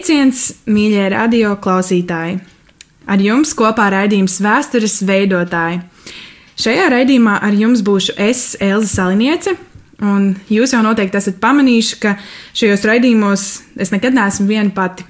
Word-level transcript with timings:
Sveiciens, 0.00 0.54
mīļie 0.64 1.10
radio 1.12 1.50
klausītāji! 1.60 2.38
Ar 3.12 3.20
jums 3.20 3.50
kopā 3.52 3.90
raidījums 3.92 4.38
Vēstures 4.40 4.94
veidotāji. 5.04 5.82
Šajā 6.56 6.86
raidījumā 6.94 7.34
ar 7.44 7.52
jums 7.52 7.82
būšu 7.84 8.14
es, 8.16 8.40
Elza 8.64 8.88
Saliniece, 8.88 9.52
un 10.00 10.30
jūs 10.48 10.72
jau 10.72 10.80
noteikti 10.86 11.20
esat 11.20 11.36
pamanījuši, 11.42 12.00
ka 12.00 12.14
šajos 12.56 12.88
raidījumos 12.88 13.44
es 13.76 13.92
nekad 13.92 14.16
neesmu 14.16 14.48
viena 14.48 14.72
pati. 14.72 15.04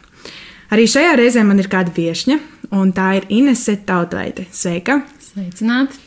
Arī 0.74 0.90
šajā 0.90 1.14
reizē 1.22 1.46
man 1.46 1.62
ir 1.62 1.70
kāda 1.70 1.94
viesņa, 1.94 2.40
un 2.74 2.90
tā 2.90 3.12
ir 3.20 3.30
Inese 3.30 3.78
Tautveite. 3.86 4.48
Sveika! 4.50 5.04
Sveicināti! 5.22 6.02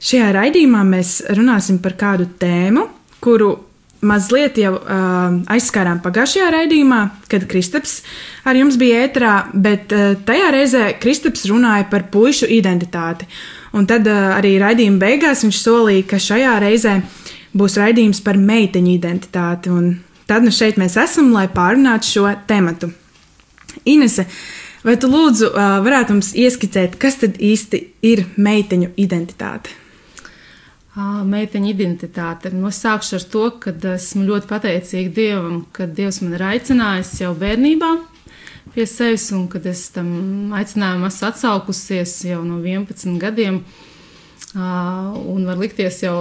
Šajā 0.00 0.32
raidījumā 0.40 0.86
mēs 0.88 1.18
runāsim 1.36 1.84
par 1.84 2.00
kādu 2.00 2.32
tēmu, 2.40 2.88
kuru 3.20 3.58
mazliet 4.04 4.58
jau 4.60 4.74
uh, 4.78 5.38
aizskārām 5.50 6.00
pagājušajā 6.04 6.48
raidījumā, 6.54 7.00
kad 7.30 7.46
Kristaps 7.50 8.02
ar 8.46 8.58
jums 8.58 8.78
bija 8.78 9.04
ētrā, 9.06 9.32
bet 9.54 9.94
uh, 9.94 10.12
tajā 10.28 10.50
reizē 10.54 10.84
Kristaps 11.02 11.46
runāja 11.50 11.88
par 11.90 12.06
puišu 12.12 12.48
identitāti. 12.58 13.28
Un 13.76 13.88
tad 13.90 14.06
uh, 14.08 14.36
arī 14.36 14.56
raidījuma 14.62 15.02
beigās 15.02 15.42
viņš 15.46 15.62
solīja, 15.64 16.06
ka 16.12 16.22
šajā 16.22 16.54
reizē 16.62 17.00
būs 17.58 17.78
raidījums 17.80 18.22
par 18.24 18.38
meiteņu 18.38 18.94
identitāti. 18.94 19.74
Un 19.74 19.98
tad 20.30 20.46
nu 20.46 20.54
šeit 20.54 20.78
mēs 20.80 20.98
esam, 21.00 21.32
lai 21.34 21.48
pārunātu 21.50 22.12
šo 22.12 22.30
tematu. 22.48 22.92
Inese, 23.88 24.28
vai 24.86 24.94
tu 25.00 25.10
lūdzu 25.10 25.50
uh, 25.50 25.76
varētu 25.84 26.16
mums 26.16 26.32
ieskicēt, 26.38 26.96
kas 27.02 27.20
tad 27.24 27.42
īsti 27.42 27.82
ir 28.06 28.24
meiteņu 28.38 28.94
identitāte? 29.00 29.74
Meiteņa 30.98 31.68
identitāte. 31.70 32.50
No 32.50 32.72
sākšu 32.74 33.18
ar 33.18 33.26
to, 33.32 33.42
ka 33.62 33.72
esmu 33.94 34.24
ļoti 34.26 34.48
pateicīga 34.50 35.12
Dievam, 35.14 35.60
ka 35.72 35.86
Dievs 35.86 36.22
man 36.24 36.34
ir 36.34 36.46
aicinājis 36.48 37.12
jau 37.22 37.34
bērnībā 37.38 37.92
pie 38.74 38.86
sevis, 38.86 39.28
un 39.34 39.46
kad 39.50 39.66
es 39.66 39.88
tam 39.94 40.08
aicinājumam 40.54 41.08
esmu 41.08 41.28
atsaukusies 41.30 42.16
jau 42.28 42.42
no 42.46 42.58
11 42.62 43.18
gadiem. 43.22 43.62
Un 44.58 45.44
var 45.46 45.58
likties 45.60 46.00
jau 46.02 46.18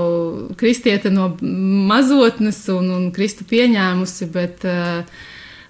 kristiete 0.59 1.09
no 1.13 1.31
mazotnes 1.41 2.59
un, 2.73 2.89
un 2.93 3.09
kristu 3.15 3.47
pieņēmusi, 3.49 4.29
bet, 4.33 4.65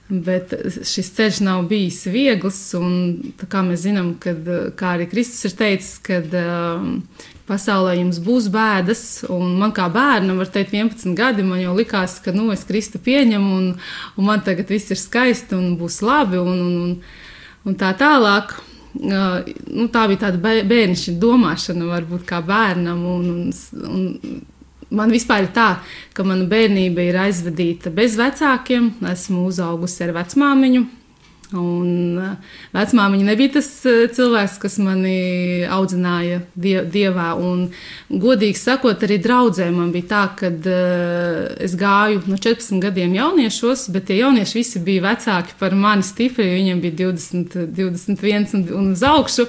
bet 0.09 0.53
šis 0.87 1.09
ceļš 1.17 1.39
nav 1.43 1.65
bijis 1.67 2.05
viegls. 2.11 2.59
Un, 2.79 3.33
kā 3.51 3.63
mēs 3.65 3.83
zinām, 3.85 4.13
kad, 4.23 4.47
kā 4.79 4.95
arī 4.95 5.09
Kristus 5.11 5.49
ir 5.49 5.57
teicis, 5.59 5.97
kad 6.03 6.31
pasaulē 7.47 7.95
jums 7.97 8.19
būs 8.23 8.49
bēdas, 8.51 9.03
un 9.31 9.57
man 9.61 9.73
kā 9.75 9.87
bērnam, 9.91 10.39
var 10.41 10.51
teikt, 10.51 10.75
11 10.75 11.15
gadi, 11.17 11.45
man 11.47 11.61
jau 11.61 11.75
likās, 11.77 12.17
ka, 12.23 12.33
nu, 12.35 12.49
es 12.55 12.65
Kristu 12.67 12.99
pieņemu, 13.03 13.59
un, 13.59 13.69
un 14.17 14.27
man 14.27 14.43
tagad 14.43 14.71
viss 14.71 14.91
ir 14.91 14.99
skaisti 14.99 15.55
un 15.57 15.75
būs 15.79 16.01
labi, 16.03 16.39
un, 16.41 16.63
un, 16.65 16.81
un, 16.87 16.97
un 17.67 17.79
tā 17.79 17.93
tālāk. 17.99 18.57
Uh, 18.97 19.43
nu, 19.69 19.85
tā 19.93 20.07
bija 20.09 20.23
tāda 20.23 20.39
bērnišķa 20.41 21.11
domāšana, 21.21 21.85
varbūt 21.91 22.23
kā 22.25 22.39
bērnam, 22.41 23.03
un, 23.05 23.27
un, 23.43 24.05
un 24.25 24.39
man 24.89 25.11
vispār 25.13 25.47
ir 25.47 25.51
tā, 25.55 25.69
ka 26.13 26.23
mana 26.27 26.47
bērnība 26.49 27.07
ir 27.07 27.19
aizvadīta 27.27 27.93
bez 27.93 28.15
vecākiem, 28.19 28.93
esmu 29.13 29.47
uzaugusi 29.49 30.05
ar 30.07 30.15
vecmāmiņu, 30.21 30.85
Un 31.55 32.19
eh, 32.19 32.55
vecmāmiņa 32.75 33.25
nebija 33.29 33.53
tas 33.55 33.69
eh, 33.87 34.01
cilvēks, 34.11 34.57
kas 34.59 34.75
mani 34.83 35.63
audzināja 35.71 36.41
die, 36.59 36.75
dievā. 36.91 37.29
Un, 37.39 37.69
godīgi 38.11 38.59
sakot, 38.59 39.05
arī 39.07 39.19
draudzē 39.23 39.69
man 39.71 39.93
bija 39.95 40.09
tā, 40.11 40.23
ka 40.41 40.51
uh, 40.51 41.47
es 41.63 41.77
gāju 41.79 42.25
no 42.27 42.35
14 42.35 42.83
gadiem 42.83 43.15
jauniešos, 43.15 43.87
bet 43.95 44.09
tie 44.09 44.19
jaunieši 44.19 44.59
visi 44.59 44.83
bija 44.83 45.05
vecāki 45.07 45.55
par 45.59 45.75
mani 45.75 46.03
stipri. 46.03 46.49
Viņiem 46.57 46.83
bija 46.83 46.99
20, 47.05 47.59
21 47.77 48.55
un, 48.59 48.67
un 48.81 48.91
uz 48.97 49.05
augšu. 49.07 49.47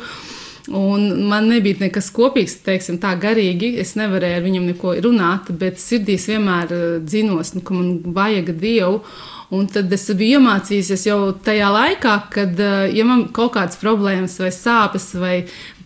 Un 0.75 1.25
man 1.31 1.49
nebija 1.49 1.79
nekas 1.81 2.11
kopīgs, 2.13 2.59
teiksim, 2.67 2.99
tā 3.01 3.15
garīgi. 3.21 3.75
Es 3.81 3.95
nevarēju 3.97 4.41
ar 4.41 4.45
viņiem 4.45 4.69
neko 4.73 4.95
runāt, 5.05 5.49
bet 5.61 5.81
sirdīs 5.81 6.29
vienmēr 6.29 6.75
dzinos, 7.05 7.55
nu, 7.57 7.65
ka 7.65 7.77
man 7.77 7.95
vajag 8.17 8.53
dievu. 8.61 9.03
Un 9.49 9.65
tad 9.73 9.89
es 9.97 10.03
biju 10.13 10.43
iemācījusies 10.43 11.07
jau 11.09 11.19
tajā 11.45 11.71
laikā, 11.73 12.15
kad, 12.35 12.59
eh, 12.61 12.91
ja 12.93 13.05
man 13.09 13.29
kaut 13.33 13.55
kādas 13.55 13.81
problēmas, 13.81 14.37
vai 14.43 14.51
sāpes, 14.53 15.15
vai 15.17 15.37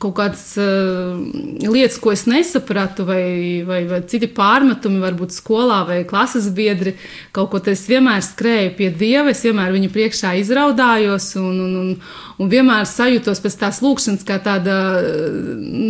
kaut 0.03 0.17
kādas 0.19 0.43
uh, 0.59 1.21
lietas, 1.63 1.99
ko 2.03 2.11
es 2.11 2.25
nesapratu, 2.27 3.05
vai, 3.07 3.63
vai, 3.67 3.85
vai 3.87 4.01
citi 4.11 4.27
pārmetumi, 4.35 4.99
varbūt 5.03 5.35
skolā 5.35 5.83
vai 5.87 6.01
klases 6.09 6.49
biedri, 6.55 6.97
kaut 7.35 7.53
ko 7.53 7.61
tas 7.63 7.85
vienmēr 7.87 8.25
skrēju 8.27 8.75
pie 8.79 8.91
dieva, 8.91 9.31
es 9.31 9.45
vienmēr 9.47 9.71
viņu 9.77 9.93
priekšā 9.95 10.35
izraudājos 10.41 11.33
un, 11.39 11.55
un, 11.55 11.79
un, 11.85 11.95
un 12.43 12.53
vienmēr 12.53 12.89
sajūtos 12.89 13.43
pēc 13.45 13.59
tās 13.63 13.83
lūkšanas 13.85 14.27
kā 14.27 14.41
tāda 14.43 14.79
eh, 14.99 15.41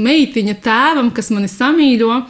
meitiņa 0.05 0.59
tēvam, 0.61 1.13
kas 1.17 1.33
mani 1.33 1.49
samīļo. 1.49 2.23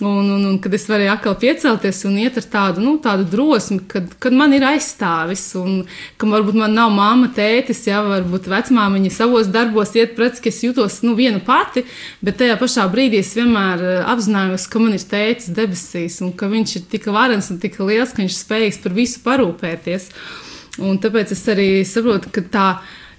Un, 0.00 0.30
un, 0.30 0.44
un 0.48 0.56
kad 0.62 0.72
es 0.72 0.86
varēju 0.88 1.10
atkal 1.12 1.34
piecelties 1.36 1.98
un 2.08 2.14
iet 2.22 2.38
ar 2.40 2.44
tādu, 2.48 2.80
nu, 2.80 2.94
tādu 3.04 3.26
drosmi, 3.28 3.82
kad, 3.90 4.06
kad 4.22 4.32
man 4.32 4.54
ir 4.56 4.64
aizstāvis, 4.64 5.42
un 5.60 5.82
ka 6.16 6.28
varbūt 6.30 6.56
man 6.56 6.72
nav 6.72 6.92
māma, 6.94 7.28
tētis, 7.36 7.82
ja 7.84 8.00
varbūt 8.06 8.48
vecmāmiņa 8.48 9.10
savos 9.12 9.50
darbos 9.52 9.92
iet 9.98 10.14
pretī, 10.16 10.40
ka 10.46 10.48
es 10.48 10.62
jūtos 10.64 11.00
nu, 11.04 11.12
viena 11.18 11.42
pati, 11.44 11.84
bet 12.24 12.38
tajā 12.40 12.56
pašā 12.62 12.86
brīdī 12.92 13.20
es 13.20 13.34
vienmēr 13.36 13.84
eh, 13.84 13.98
apzinājos, 14.08 14.64
ka 14.72 14.80
man 14.80 14.96
ir 14.96 15.04
tētis 15.10 15.52
debesīs, 15.58 16.16
un 16.24 16.32
ka 16.32 16.48
viņš 16.48 16.76
ir 16.80 16.86
tik 16.94 17.10
varens 17.12 17.50
un 17.52 17.60
tik 17.60 17.76
liels, 17.84 18.14
ka 18.16 18.22
viņš 18.22 18.32
ir 18.32 18.40
spējīgs 18.40 18.80
par 18.80 18.96
visu 18.96 19.20
parūpēties. 19.26 20.08
Un 20.80 20.96
tāpēc 21.02 21.34
es 21.36 21.44
arī 21.52 21.68
saprotu, 21.84 22.32
ka 22.32 22.46
tā 22.48 22.68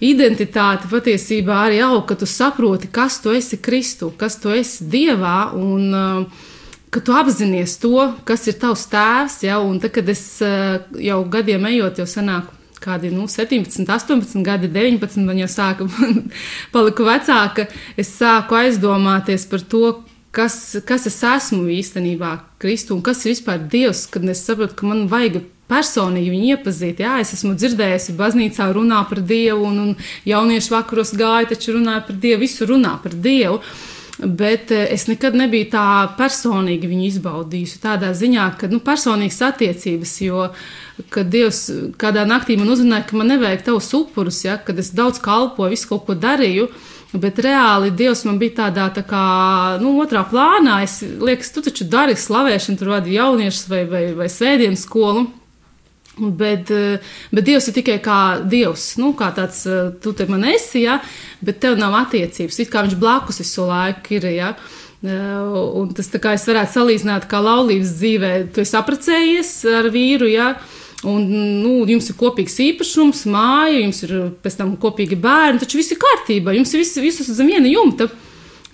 identitāte 0.02 0.90
patiesībā 0.90 1.59
arī 1.68 1.84
aug, 1.86 2.08
ka 2.09 2.18
tu 2.18 2.25
saproti, 2.25 2.90
kas 2.90 3.20
tu 3.22 3.36
esi 3.38 3.62
Kristu, 3.62 4.09
kas 4.18 4.40
tu 4.41 4.50
esi 4.50 4.88
Dievā. 4.90 5.52
Un, 5.53 5.94
uh, 5.94 6.47
ka 6.91 7.00
tu 7.00 7.16
apzinājies 7.16 7.78
to, 7.81 7.96
kas 8.28 8.47
ir 8.52 8.57
tavs 8.62 8.88
tēvs. 8.91 9.41
Ja, 9.47 9.62
un 9.63 9.79
tad, 9.81 9.94
kad 9.96 10.09
es 10.12 10.25
eh, 10.44 10.81
jau 11.07 11.22
gadiem 11.31 11.69
ejot, 11.72 12.03
jau 12.03 12.09
senāk. 12.09 12.52
Kādi 12.81 13.12
nu, 13.13 13.28
17, 13.29 13.85
18, 13.85 14.40
gadi, 14.41 14.66
19, 14.74 15.22
man 15.28 15.38
jau 15.38 15.50
sāka, 15.53 15.85
paliku 16.74 17.06
vecāka. 17.06 17.68
Es 18.00 18.09
sāku 18.18 18.57
aizdomāties 18.57 19.46
par 19.52 19.62
to, 19.69 20.00
kas, 20.34 20.56
kas 20.90 21.06
es 21.06 21.19
esmu 21.22 21.68
īstenībā, 21.78 22.40
Kristu, 22.62 22.97
un 22.97 23.06
kas 23.06 23.22
ir 23.22 23.35
vispār 23.35 23.62
Dievs, 23.69 24.08
kad 24.09 24.25
es 24.25 24.41
saprotu, 24.47 24.79
ka 24.79 24.90
man 24.90 25.06
vajag 25.12 25.44
personīgi 25.69 26.34
viņu 26.34 26.50
iepazīt. 26.56 27.06
Jā, 27.06 27.19
es 27.22 27.35
esmu 27.38 27.53
dzirdējusi, 27.53 28.18
baznīcā 28.18 28.72
runā 28.73 29.06
par 29.08 29.22
Dievu, 29.22 29.69
un, 29.69 29.79
un 29.85 29.96
jauniešu 30.28 30.73
vakaros 30.73 31.13
gāja, 31.22 31.53
taču 31.53 31.78
runāja 31.78 32.02
par 32.09 32.18
Dievu, 32.25 32.41
visu 32.47 32.66
runā 32.73 32.97
par 33.06 33.13
Dievu 33.13 33.62
bet 34.24 34.72
eh, 34.72 34.88
es 34.94 35.08
nekad 35.09 35.36
nebiju 35.38 35.70
tā 35.74 35.86
personīgi 36.18 36.90
viņu 36.90 37.08
izbaudījusi. 37.08 37.82
Tādā 37.84 38.12
ziņā, 38.18 38.48
ka 38.59 38.70
nu, 38.72 38.82
personīgas 38.84 39.42
attiecības, 39.52 40.16
jo 40.26 40.48
kad 41.12 41.32
Dievs 41.34 41.64
kādā 42.02 42.28
naktī 42.30 42.58
man 42.59 42.70
uzrunāja, 42.74 43.08
ka 43.09 43.18
man 43.18 43.32
nevajag 43.34 43.66
tavus 43.68 43.90
upurus, 43.98 44.44
ja, 44.46 44.59
kad 44.62 44.80
es 44.80 44.94
daudz 44.96 45.22
kalpoju, 45.24 45.74
visu 45.74 45.90
kaut 45.92 46.06
ko 46.09 46.18
darīju. 46.18 46.70
Bet 47.12 47.42
reāli 47.44 47.92
Dievs 47.92 48.24
man 48.24 48.38
bija 48.40 48.62
tādā 48.62 48.88
tā 48.96 49.04
kā 49.04 49.26
nu, 49.82 49.97
otrā 50.00 50.24
plānā. 50.29 50.79
Es 50.85 51.02
liekas, 51.02 51.52
tu 51.52 51.64
taču 51.66 51.90
dari 51.91 52.16
slavēšanu, 52.16 52.79
tur 52.79 52.94
vadi 52.94 53.17
jauniešus 53.17 53.67
vai, 53.72 53.84
vai, 53.90 54.06
vai 54.16 54.29
svētdienas 54.32 54.85
skolu. 54.88 55.28
Bet, 56.22 56.70
eh, 56.70 57.00
bet 57.34 57.46
Dievs 57.47 57.68
ir 57.72 57.73
tikai 57.79 57.97
kā 58.03 58.18
Dievs, 58.46 58.97
nu, 59.02 59.14
kā 59.18 59.32
tāds, 59.34 59.64
eh, 59.66 59.90
tu 60.02 60.14
te 60.14 60.28
man 60.29 60.44
esi, 60.46 60.84
ja, 60.84 61.00
bet 61.41 61.59
tev 61.59 61.78
nav 61.78 61.94
attiecības. 62.06 62.59
It 62.59 62.70
kā 62.70 62.85
viņš 62.85 63.00
blakus 63.00 63.41
visu 63.41 63.66
laiku 63.66 64.20
ir. 64.20 64.29
Ja. 64.35 64.56
Eh, 65.03 65.09
un 65.09 65.94
tas 65.94 66.09
tā 66.09 66.20
kā 66.22 66.34
es 66.34 66.46
varētu 66.46 66.78
salīdzināt, 66.78 67.26
kā 67.28 67.41
laulības 67.41 67.97
dzīvē, 67.97 68.53
tu 68.53 68.62
esi 68.62 68.78
apprecējies 68.78 69.66
ar 69.79 69.90
vīru, 69.90 70.29
ja, 70.29 70.56
un 71.03 71.26
nu, 71.64 71.88
jums 71.90 72.12
ir 72.12 72.16
kopīgs 72.20 72.59
īpašums, 72.62 73.26
māja, 73.26 73.82
jums 73.82 74.03
ir 74.03 74.12
pēc 74.44 74.58
tam 74.58 74.78
kopīgi 74.78 75.17
bērni, 75.17 75.58
taču 75.64 75.79
viss 75.82 75.96
ir 75.96 75.97
kārtībā, 75.97 76.53
jums 76.53 76.74
ir 76.76 76.84
viss, 76.84 77.02
visus 77.02 77.34
zem 77.34 77.50
viena 77.50 77.66
jumta. 77.66 78.12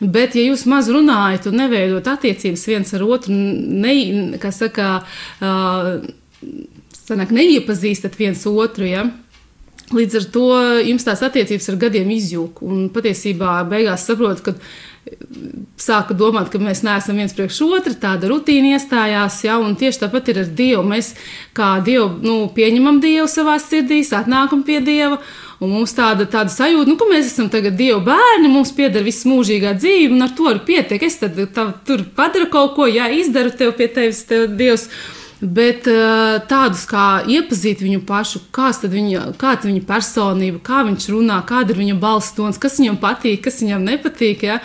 Bet, 0.02 0.36
ja 0.36 0.44
jūs 0.44 0.68
maz 0.70 0.92
runājat 0.94 1.48
un 1.48 1.56
neveidot 1.58 2.06
attiecības 2.12 2.68
viens 2.68 2.94
ar 2.94 3.08
otru, 3.08 3.34
ne, 3.34 4.36
kā 4.38 4.52
saka, 4.54 5.00
uh, 5.40 6.04
sanāk, 7.08 7.32
neiepazīstat 7.36 8.18
viens 8.20 8.44
otru. 8.50 8.88
Ja? 8.90 9.08
Līdz 9.96 10.20
ar 10.20 10.28
to 10.36 10.46
jums 10.84 11.08
tās 11.08 11.24
attiecības 11.24 11.70
ar 11.72 11.80
gadiem 11.80 12.10
izjūg. 12.12 12.60
Un 12.68 12.88
patiesībā 12.92 13.62
beigās 13.70 14.04
saprotu, 14.10 14.50
ka 14.50 14.56
sāka 15.80 16.16
domāt, 16.18 16.50
ka 16.52 16.60
mēs 16.60 16.82
neesam 16.84 17.20
viens 17.20 17.32
priekš 17.36 17.62
otra, 17.64 17.94
tāda 17.96 18.28
rutīna 18.28 18.74
iestājās, 18.76 19.40
ja, 19.46 19.58
un 19.64 19.78
tieši 19.80 20.02
tāpat 20.04 20.32
ir 20.34 20.42
ar 20.42 20.50
Dievu. 20.60 20.84
Mēs 20.88 21.14
kā 21.56 21.78
Dievu 21.86 22.10
nu, 22.26 22.38
pieņemam 22.56 23.00
Dievu 23.04 23.30
savā 23.32 23.58
sirdī, 23.64 24.02
atnākam 24.04 24.66
pie 24.68 24.82
Dieva. 24.84 25.22
Un 25.64 25.72
mums 25.74 25.96
tāda, 25.98 26.28
tāda 26.30 26.52
sajūta, 26.54 26.86
nu, 26.92 26.98
ka 27.00 27.08
mēs 27.10 27.32
esam 27.32 27.48
tagad 27.54 27.80
Dieva 27.80 28.02
bērni, 28.06 28.52
mums 28.52 28.74
pieder 28.78 29.06
viss 29.06 29.26
mūžīgā 29.26 29.72
dzīve, 29.80 30.12
un 30.14 30.28
ar 30.28 30.36
to 30.38 30.52
arī 30.52 30.62
pietiek. 30.68 31.08
Es 31.08 31.18
tad 31.24 31.40
tā, 31.56 31.70
tur 31.88 32.04
padaru 32.18 32.52
kaut 32.54 32.76
ko, 32.76 32.86
jā, 32.92 33.08
izdaru 33.16 33.56
tev 33.56 33.74
pie 33.80 33.88
tevis, 33.96 34.26
tev 34.28 34.52
Dievs. 34.60 34.90
Bet 35.38 35.86
uh, 35.86 36.40
tādus 36.50 36.88
kā 36.90 37.22
iepazīt 37.30 37.84
viņu 37.86 38.02
pašu, 38.10 38.40
ir 38.50 38.90
viņa, 38.90 39.26
kāda 39.38 39.70
viņa 39.70 39.84
personība, 39.86 40.62
kā 40.66 40.82
viņš 40.88 41.10
runā, 41.14 41.38
kāda 41.46 41.76
ir 41.76 41.82
viņa 41.84 41.98
balss 42.02 42.34
tons, 42.34 42.58
kas 42.58 42.80
viņam 42.82 42.98
patīk, 42.98 43.44
kas 43.46 43.62
viņam 43.62 43.86
nepatīk. 43.86 44.48
Ja? 44.50 44.58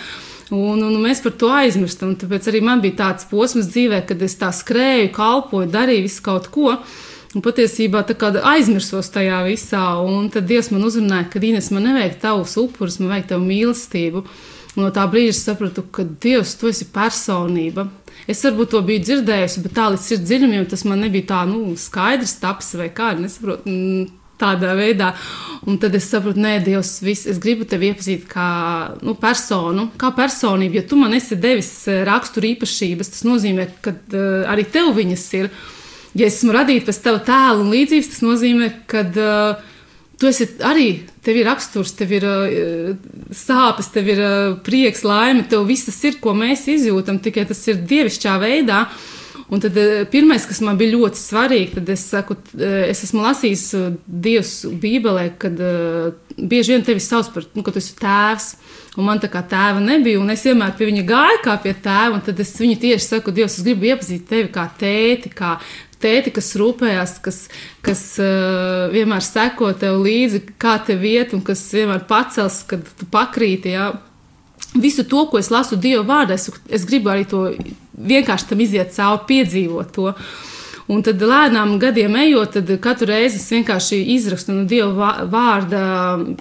Un, 0.52 0.80
un 0.80 0.96
mēs 1.04 1.20
par 1.24 1.36
to 1.36 1.52
aizmirstam. 1.52 2.16
Tāpēc 2.16 2.48
arī 2.48 2.62
man 2.64 2.80
bija 2.80 3.02
tāds 3.02 3.28
posms 3.28 3.68
dzīvē, 3.68 4.00
kad 4.08 4.24
es 4.24 4.36
tā 4.40 4.48
skrēju, 4.52 5.12
kalpoju, 5.12 5.68
darīju 5.72 6.06
visu 6.08 6.24
kaut 6.24 6.48
ko. 6.52 6.78
Un 7.32 7.44
patiesībā 7.44 8.02
aizmirsos 8.44 9.08
tajā 9.12 9.38
visā, 9.46 9.84
un 10.04 10.28
tad 10.32 10.48
Dievs 10.48 10.68
man 10.72 10.84
uzrunāja, 10.84 11.30
ka 11.32 11.40
Inês, 11.40 11.70
man 11.72 11.88
nevajag 11.88 12.18
tavus 12.20 12.58
upurus, 12.60 12.98
man 13.00 13.14
vajag 13.14 13.30
tavu 13.30 13.46
mīlestību. 13.48 14.24
Un 14.72 14.86
no 14.86 14.92
tā 14.92 15.04
brīža 15.08 15.38
sapratu, 15.38 15.84
ka 15.84 16.04
Dievs, 16.04 16.56
tu 16.60 16.68
esi 16.68 16.88
personība. 16.92 17.88
Es 18.30 18.42
varbūt 18.46 18.70
to 18.74 18.80
biju 18.86 19.02
dzirdējusi, 19.02 19.62
bet 19.64 19.76
tā 19.76 19.88
līdz 19.90 20.08
sirds 20.08 20.26
dziļumiem 20.28 20.66
tas 20.70 20.84
man 20.86 21.02
nebija 21.02 21.30
tā 21.32 21.44
nu, 21.50 21.72
skaidrs, 21.78 22.36
taps 22.42 22.74
vai 22.78 22.90
kā, 22.94 23.12
nesaprotu. 23.18 23.66
Mm, 23.70 24.10
tādā 24.42 24.74
veidā. 24.78 25.12
Un 25.70 25.78
tad 25.82 25.94
es 25.94 26.08
saprotu, 26.10 26.42
nē, 26.42 26.56
Dievs, 26.64 26.96
vis, 27.04 27.24
es 27.30 27.38
gribu 27.42 27.66
tevi 27.68 27.92
iepazīt 27.92 28.26
kā 28.30 28.46
nu, 29.06 29.14
personu, 29.18 29.88
kā 30.00 30.10
personību. 30.16 30.80
Ja 30.80 30.86
tu 30.88 30.98
man 30.98 31.14
esi 31.14 31.38
devis 31.38 31.70
eh, 31.90 32.02
rakstura 32.08 32.50
īpašības, 32.50 33.12
tas 33.14 33.26
nozīmē, 33.28 33.68
ka 33.84 33.94
uh, 33.94 34.42
arī 34.50 34.66
tev 34.74 34.92
viņas 34.98 35.26
ir. 35.38 35.52
Ja 36.18 36.26
esmu 36.28 36.52
radīta 36.52 36.90
pēc 36.90 36.98
tava 37.04 37.22
tēla 37.24 37.62
un 37.62 37.70
līdzības, 37.72 38.10
tas 38.12 38.24
nozīmē, 38.26 38.72
ka 38.90 39.04
uh, 39.06 39.68
tu 40.22 40.30
esi 40.30 40.46
arī, 40.62 40.86
tev 41.26 41.40
ir 41.40 41.48
raksturs, 41.50 41.96
tev 41.98 42.12
ir 42.14 42.26
uh, 42.28 42.92
sāpes, 43.34 43.90
tev 43.90 44.12
ir 44.12 44.22
uh, 44.22 44.36
prieks, 44.62 45.02
laime, 45.06 45.42
tev 45.50 45.66
viss 45.66 46.04
ir, 46.06 46.20
ko 46.22 46.36
mēs 46.38 46.68
izjūtam, 46.70 47.18
tikai 47.22 47.48
tas 47.48 47.62
ir 47.72 47.82
dievišķā 47.90 48.36
veidā. 48.42 48.84
Un 49.52 49.60
tad 49.60 49.74
uh, 49.76 50.04
pirmais, 50.12 50.46
kas 50.48 50.62
man 50.64 50.78
bija 50.80 50.94
ļoti 50.94 51.18
svarīgi, 51.18 51.72
tad 51.74 51.90
es 51.92 52.06
saku, 52.12 52.38
es 52.62 53.02
esmu 53.08 53.24
lasījis 53.24 53.66
Dievs 54.06 54.54
Bībelē, 54.80 55.32
kad 55.42 55.58
bieži 56.38 56.76
vien 56.76 56.86
tevi 56.86 57.02
sauc 57.02 57.32
par, 57.34 57.50
nu, 57.56 57.66
ka 57.66 57.74
tu 57.74 57.82
esi 57.82 57.98
tēvs. 57.98 58.52
Un 58.92 59.06
man 59.08 59.20
tā 59.22 59.30
kā 59.32 59.40
tēva 59.48 59.80
nebija, 59.80 60.20
un 60.20 60.28
es 60.34 60.42
vienmēr 60.44 60.74
pie 60.76 60.90
viņa 60.90 61.02
gāju 61.08 61.38
kā 61.46 61.54
pie 61.64 61.72
tēva, 61.80 62.18
tad 62.24 62.40
es 62.44 62.50
viņu 62.60 62.76
tieši 62.82 63.06
saku, 63.08 63.32
Dievs, 63.34 63.56
es 63.56 63.64
gribu 63.64 63.88
iepazīt 63.88 64.26
tevi 64.28 64.50
kā 64.52 64.66
tēti, 64.78 65.32
kā, 65.32 65.56
tēti, 66.02 66.34
kas 66.34 66.52
rūpējās, 66.60 67.16
kas, 67.24 67.40
kas 67.86 68.04
uh, 68.22 68.88
vienmēr 68.92 69.24
seko 69.26 69.72
tev 69.78 70.00
līdzi, 70.04 70.44
kā 70.62 70.76
tev 70.86 71.04
iet, 71.08 71.34
un 71.36 71.44
kas 71.46 71.64
vienmēr 71.74 72.06
pacels, 72.10 72.62
kad 72.68 72.86
tu 72.98 73.08
pakrīti. 73.12 73.76
Jā. 73.76 73.92
Visu 74.72 75.04
to, 75.08 75.26
ko 75.30 75.40
es 75.40 75.50
lasu 75.52 75.76
Dieva 75.80 76.04
vārdā, 76.08 76.38
es, 76.38 76.48
es 76.72 76.86
gribu 76.88 77.12
arī 77.12 77.26
to 77.28 77.48
vienkārši 77.92 78.50
tam 78.52 78.64
iziet 78.64 78.94
cauri, 78.96 79.26
piedzīvot 79.28 79.94
to. 79.96 80.10
Uh, 80.12 80.51
Un 80.92 81.00
tad 81.04 81.22
lēnām 81.24 81.78
gadiem 81.80 82.16
ejot, 82.20 82.58
tad 82.58 82.70
katru 82.84 83.06
reizi 83.08 83.38
es 83.38 83.46
vienkārši 83.54 84.00
izrakstu 84.12 84.52
no 84.52 84.64
Dieva 84.68 85.12
vārda, 85.30 85.84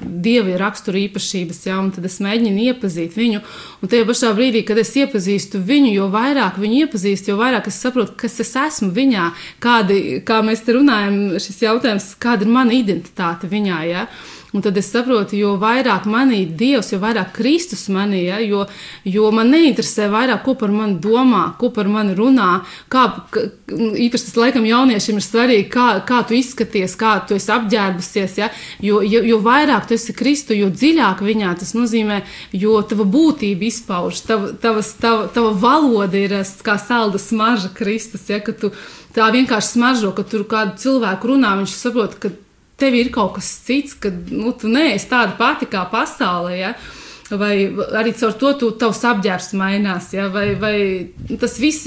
Dieva 0.02 0.58
rakstura 0.60 1.00
īpašības, 1.06 1.62
ja, 1.70 1.78
un 1.80 1.92
tad 1.96 2.08
es 2.10 2.18
mēģinu 2.24 2.66
iepazīt 2.66 3.16
viņu. 3.16 3.40
Un 3.80 3.92
tajā 3.92 4.08
pašā 4.10 4.34
brīdī, 4.36 4.66
kad 4.68 4.82
es 4.82 4.92
iepazīstu 5.00 5.62
viņu, 5.72 5.94
jo 5.96 6.10
vairāk 6.12 6.60
viņu 6.60 6.84
iepazīstu, 6.84 7.32
jo 7.32 7.40
vairāk 7.40 7.70
es 7.72 7.80
saprotu, 7.80 8.18
kas 8.20 8.40
es 8.44 8.52
esmu 8.66 8.92
viņā, 8.98 9.30
kādi, 9.64 10.02
kā 10.28 10.42
mēs 10.44 10.66
te 10.66 10.76
runājam, 10.76 11.22
šis 11.40 11.64
jautājums, 11.70 12.12
kāda 12.20 12.48
ir 12.48 12.56
mana 12.60 12.76
identitāte 12.76 13.48
viņā. 13.52 13.82
Ja. 13.88 14.06
Un 14.52 14.60
tad 14.60 14.76
es 14.76 14.90
saprotu, 14.92 15.38
jo 15.40 15.54
vairāk 15.60 16.04
manī 16.12 16.42
Dievs, 16.44 16.90
jo 16.92 16.98
vairāk 17.00 17.30
Kristus 17.38 17.86
manī, 17.94 18.26
ja, 18.26 18.40
jo, 18.44 18.66
jo 19.08 19.30
man 19.32 19.48
neinteresē 19.54 20.10
vairāk, 20.12 20.42
ko 20.44 20.58
par 20.60 20.74
mani 20.76 20.98
domā, 21.00 21.46
ko 21.60 21.70
par 21.72 21.88
mani 21.88 22.18
runā. 22.18 22.50
Kā, 22.92 23.06
ka, 23.32 23.46
īpaši 23.72 24.28
tas 24.28 24.36
laikam 24.42 24.68
jauniešiem 24.68 25.22
ir 25.22 25.26
svarīgi, 25.26 25.70
kā, 25.72 25.88
kā 26.08 26.20
tu 26.28 26.36
izskaties, 26.36 26.98
kā 27.00 27.14
tu 27.28 27.40
esi 27.40 27.48
apģērbusies. 27.56 28.36
Ja, 28.42 28.52
jo, 28.84 29.00
jo, 29.08 29.24
jo 29.32 29.40
vairāk 29.46 29.88
tu 29.88 29.96
esi 29.96 30.18
Kristu, 30.20 30.58
jo 30.58 30.68
dziļāk 30.68 31.24
viņā 31.24 31.56
tas 31.64 31.72
nozīmē, 31.78 32.20
jo 32.52 32.76
tava 32.84 33.08
būtība 33.08 33.70
izpaužas, 33.72 34.26
tava, 34.28 34.52
tava, 34.60 34.84
tava, 35.00 35.32
tava 35.32 35.56
valoda 35.64 36.20
ir 36.20 36.36
kā 36.68 36.76
salda 36.76 37.24
smarža 37.24 37.72
Kristus. 37.80 38.28
Ja, 38.28 38.44
tu, 38.44 38.76
tā 39.16 39.32
vienkārši 39.32 39.78
smaržo, 39.78 40.12
ka 40.12 40.28
tur 40.28 40.44
kādu 40.44 40.76
cilvēku 40.84 41.38
runā, 41.38 41.56
viņš 41.64 41.80
saprot, 41.80 42.20
ka 42.20 42.36
tev 42.82 42.98
ir 42.98 43.12
kaut 43.14 43.38
kas 43.38 43.54
cits, 43.68 43.96
ka 44.02 44.12
nu, 44.32 44.56
tu 44.58 44.72
neesi 44.72 45.10
tāda 45.12 45.38
pati 45.40 45.70
kā 45.70 45.86
pasaulē. 45.92 46.58
Ja? 46.58 46.74
Vai 47.32 47.54
arī 47.96 48.12
caur 48.20 48.34
to 48.36 48.50
tu, 48.60 48.70
tavs 48.76 49.06
apģērbs 49.08 49.54
mainās, 49.56 50.10
ja? 50.12 50.26
vai, 50.34 50.50
vai 50.60 50.76
tas 51.40 51.54
viss, 51.62 51.86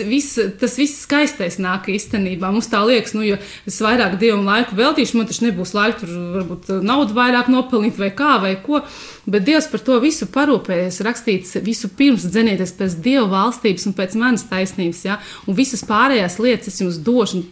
tas 0.61 0.79
viss 0.81 1.03
skaistais 1.05 1.59
nāk 1.61 1.91
īstenībā. 1.93 2.49
Mums 2.49 2.71
tā 2.73 2.81
liekas, 2.87 3.13
nu, 3.13 3.27
jo 3.27 3.37
es 3.69 3.77
vairāk 3.85 4.17
dievam 4.23 4.47
laiku 4.49 4.79
veltīšu, 4.79 5.19
man 5.19 5.29
taču 5.29 5.45
nebūs 5.45 5.75
laika 5.77 6.01
tur 6.01 6.17
varbūt 6.39 6.73
naudu 6.87 7.17
vairāk 7.19 7.53
nopelnīt 7.53 8.01
vai 8.01 8.09
kā 8.17 8.39
vai 8.41 8.55
ko. 8.65 8.81
Bet 9.29 9.45
Dievs 9.45 9.69
par 9.73 9.85
to 9.85 10.01
visu 10.01 10.29
parūpējies, 10.33 11.05
rakstīts 11.05 11.59
visu 11.65 11.93
pirms 11.93 12.25
dzenieties 12.25 12.73
pēc 12.81 12.97
Dieva 13.05 13.29
valstības 13.35 13.91
un 13.91 13.97
pēc 14.01 14.17
manas 14.21 14.49
taisnības, 14.49 15.05
ja? 15.11 15.21
un 15.45 15.61
visas 15.61 15.85
pārējās 15.85 16.41
lietas 16.41 16.73
es 16.73 16.81
jums 16.81 17.03
došu. 17.05 17.45
Un 17.45 17.51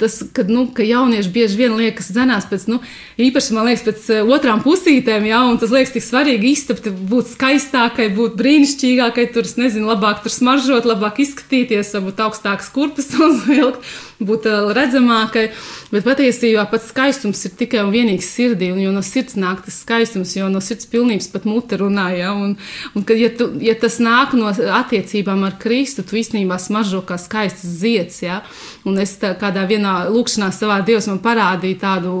tas, 0.00 0.18
kad 0.36 0.48
nu, 0.48 0.66
ka 0.72 0.84
jaunieši 0.86 1.32
bieži 1.34 1.58
vien 1.58 1.74
liekas, 1.76 2.08
zinās 2.16 2.46
pēc, 2.48 2.66
nu, 2.72 2.80
īpaši 3.20 3.56
man 3.56 3.68
liekas, 3.68 3.84
pēc 3.86 4.06
uh, 4.14 4.32
otrām 4.36 4.62
pusītēm, 4.64 5.28
ja, 5.28 5.42
un 5.48 5.60
tas 5.60 5.72
liekas 5.74 5.92
tik 5.96 6.06
svarīgi 6.06 6.54
iztapt, 6.54 6.88
būt 7.10 7.34
skaistākai, 7.34 8.08
būt 8.16 8.38
brīnišķīgākai, 8.40 9.26
tur, 9.34 9.48
nezinu, 9.60 9.90
labāk 9.92 10.24
tur 10.24 10.32
smaržot, 10.32 10.88
labāk 10.88 11.20
izskatīties, 11.26 11.92
būt 12.06 12.24
augstākas 12.24 12.72
kurpes 12.72 13.12
uzvilkt 13.28 13.84
būt 14.20 14.48
redzamākai. 14.76 15.48
Bet 15.90 16.04
patiesībā 16.06 16.66
pats 16.70 16.90
skaistums 16.92 17.40
ir 17.48 17.54
tikai 17.58 17.80
un 17.82 17.90
vienīgi 17.90 18.22
sirdī, 18.22 18.68
un 18.70 18.78
jo 18.78 18.92
no 18.94 19.02
sirds 19.02 19.34
nāk 19.40 19.64
tas 19.64 19.80
skaistums, 19.82 20.36
jo 20.36 20.46
no 20.52 20.60
sirds 20.62 20.86
pilnības 20.90 21.26
pat 21.32 21.48
mute 21.48 21.78
runā. 21.80 22.06
Ja? 22.14 22.34
Un, 22.36 22.54
un 22.94 23.06
kad, 23.06 23.18
ja, 23.18 23.30
tu, 23.34 23.48
ja 23.64 23.74
tas 23.78 23.98
nāk 24.02 24.36
no 24.38 24.52
attiecībām 24.52 25.42
ar 25.48 25.56
Kristu, 25.60 26.04
tu 26.06 26.18
īstenībā 26.20 26.60
smaržo 26.62 27.02
kā 27.06 27.18
skaists 27.18 27.66
zieds. 27.80 28.20
Ja? 28.22 28.40
Un 28.86 29.00
es 29.02 29.16
tā, 29.20 29.32
kādā 29.40 29.64
vienā 29.70 29.96
lūkšanā 30.12 30.52
savā 30.54 30.78
Dievs 30.86 31.10
man 31.10 31.18
parādīja 31.24 31.80
tādu, 31.82 32.14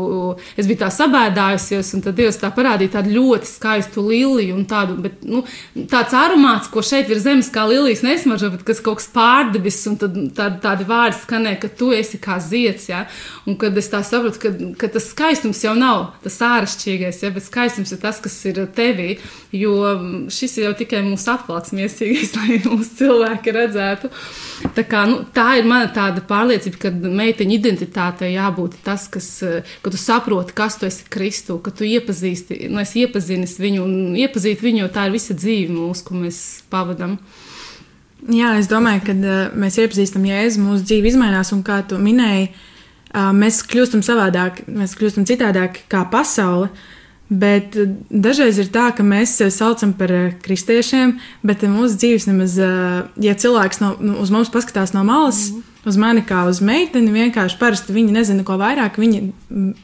es 0.58 0.66
biju 0.66 0.82
tā 0.82 0.90
sabēdājusies, 0.94 1.94
un 1.94 2.04
tad 2.08 2.18
Dievs 2.18 2.40
tā 2.42 2.50
parādīja 2.54 2.96
tādu 2.98 3.14
ļoti 3.14 3.52
skaistu 3.52 4.04
liliju 4.08 4.58
un 4.58 4.66
tādu, 4.70 4.98
bet, 5.04 5.22
nu, 5.22 5.44
tāds 5.90 6.16
aromāts, 6.16 6.72
ko 6.72 6.82
šeit 6.84 7.10
ir 7.12 7.22
zemes 7.22 7.52
kā 7.54 7.68
lilijas 7.70 8.02
nesmaržo, 8.06 8.50
bet 8.56 8.66
kas 8.66 8.82
kaut 8.82 9.00
kas 9.00 9.08
pārdebis, 9.14 9.78
un 9.90 9.96
tad 10.00 10.18
tādi, 10.36 10.60
tādi 10.64 10.86
vārdi 10.88 11.18
skanē, 11.22 11.54
ka 11.62 11.70
tu 11.70 11.89
esi 11.96 12.20
kā 12.22 12.38
zieds. 12.42 12.88
Ja? 12.90 13.04
Un 13.48 13.58
kad 13.60 13.76
es 13.78 13.90
tā 13.92 14.02
saprotu, 14.06 14.40
ka, 14.42 14.52
ka 14.80 14.90
tas 14.94 15.10
skaistums 15.12 15.62
jau 15.64 15.74
nav 15.78 16.12
tas 16.24 16.38
āršķirīgais, 16.46 17.22
ja? 17.24 17.32
bet 17.34 17.46
skaistums 17.46 17.92
ir 17.94 18.00
tas, 18.02 18.20
kas 18.22 18.36
ir 18.50 18.62
tevī. 18.76 19.16
Jo 19.54 19.74
šis 20.30 20.58
ir 20.58 20.68
jau 20.68 20.74
tikai 20.78 21.02
mūsu 21.06 21.32
apvalks 21.32 21.74
miesīgais, 21.76 22.34
lai 22.38 22.60
mūsu 22.64 23.00
cilvēki 23.02 23.54
redzētu. 23.56 24.12
Tā, 24.76 24.84
kā, 24.86 25.04
nu, 25.10 25.22
tā 25.34 25.48
ir 25.60 25.68
mana 25.68 25.90
tāda 25.94 26.22
pārliecība, 26.26 26.80
ka 26.84 26.92
meiteņa 26.94 27.56
identitātei 27.56 28.34
jābūt 28.34 28.80
tas, 28.86 29.08
kas, 29.12 29.30
ka 29.82 29.92
tu 29.92 30.00
saproti, 30.00 30.54
kas 30.56 30.78
tu 30.80 30.88
esi 30.88 31.06
Kristu, 31.10 31.58
ka 31.64 31.72
tu 31.74 31.88
iepazīsti, 31.88 32.66
nu, 32.70 32.82
es 32.82 32.94
iepazinu 32.98 33.48
viņu 33.60 33.84
un 33.84 34.18
iepazīt 34.20 34.62
viņu, 34.64 34.84
jo 34.84 34.90
tā 34.94 35.08
ir 35.08 35.16
visa 35.16 35.36
dzīve 35.36 35.74
mūsu, 35.74 36.06
ko 36.06 36.18
mēs 36.20 36.42
pavadām. 36.72 37.18
Jā, 38.28 38.52
es 38.60 38.68
domāju, 38.68 39.00
ka 39.06 39.14
uh, 39.16 39.36
mēs 39.56 39.78
iepazīstam 39.80 40.26
Jēzu, 40.28 40.60
mūsu 40.60 40.84
dzīve 40.84 41.14
mainās, 41.20 41.54
un 41.56 41.62
kā 41.64 41.80
tu 41.88 41.96
minēji, 42.00 42.50
uh, 42.50 43.30
mēs 43.36 43.62
kļūstam 43.70 44.04
savādāk, 44.04 44.64
mēs 44.68 44.96
kļūstam 44.98 45.24
citādāk 45.28 45.84
kā 45.90 46.04
pasaule. 46.12 46.68
Bet 47.30 47.78
uh, 47.80 47.88
dažreiz 48.10 48.58
ir 48.60 48.68
tā, 48.74 48.90
ka 48.92 49.06
mēs 49.06 49.38
sevi 49.40 49.54
saucam 49.54 49.94
par 49.96 50.12
kristiešiem, 50.44 51.16
bet 51.46 51.64
mūsu 51.64 51.96
dzīves 51.96 52.28
nemaz, 52.28 52.58
ja 52.60 53.36
cilvēks 53.40 53.80
no, 53.80 53.94
nu, 54.02 54.18
uz 54.20 54.32
mums 54.34 54.52
paskatās 54.52 54.92
no 54.92 55.06
malas, 55.06 55.46
mm. 55.54 55.84
uz 55.88 56.00
mani 56.02 56.26
kā 56.26 56.44
uz 56.50 56.60
meiteni, 56.60 57.14
vienkārši 57.14 57.60
parasti 57.62 57.96
viņi 57.96 58.18
nezina 58.18 58.44
ko 58.44 58.60
vairāk, 58.60 59.00
viņi, 59.00 59.22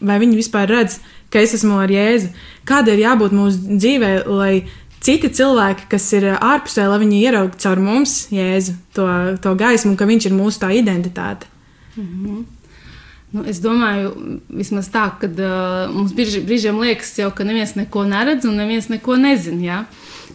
vai 0.02 0.18
viņi 0.20 0.42
vispār 0.42 0.68
redz, 0.74 1.00
ka 1.32 1.40
es 1.40 1.56
esmu 1.56 1.80
ar 1.80 1.92
Jēzu. 1.94 2.34
Kāda 2.68 2.92
ir 2.92 3.06
jābūt 3.06 3.32
mūsu 3.32 3.78
dzīvē, 3.78 4.12
lai 4.28 4.66
citi 5.06 5.30
cilvēki, 5.38 5.86
kas 5.92 6.08
ir 6.18 6.28
ārpusē, 6.34 6.88
lai 6.90 6.98
viņi 7.04 7.22
ieraugtu 7.28 7.62
caur 7.62 7.82
mums, 7.82 8.18
Jēzu, 8.34 8.76
to, 8.96 9.06
to 9.42 9.54
gaismu, 9.58 9.94
ka 9.98 10.08
viņš 10.08 10.28
ir 10.28 10.36
mūsu 10.36 10.62
tā 10.64 10.72
identitāte. 10.74 11.48
Mm 11.96 12.06
-hmm. 12.10 12.44
Nu, 13.36 13.42
es 13.44 13.58
domāju, 13.60 14.12
vismaz 14.48 14.86
tā, 14.88 15.08
ka 15.20 15.28
uh, 15.28 15.92
mums 15.92 16.14
brīži, 16.16 16.44
brīžiem 16.46 16.78
liekas, 16.80 17.18
jau, 17.18 17.30
ka 17.34 17.44
neviens 17.44 17.74
neko 17.74 18.04
neredz 18.08 18.46
un 18.48 18.56
neviens 18.56 18.88
neko 18.88 19.16
nezina. 19.16 19.62
Ja? 19.64 19.84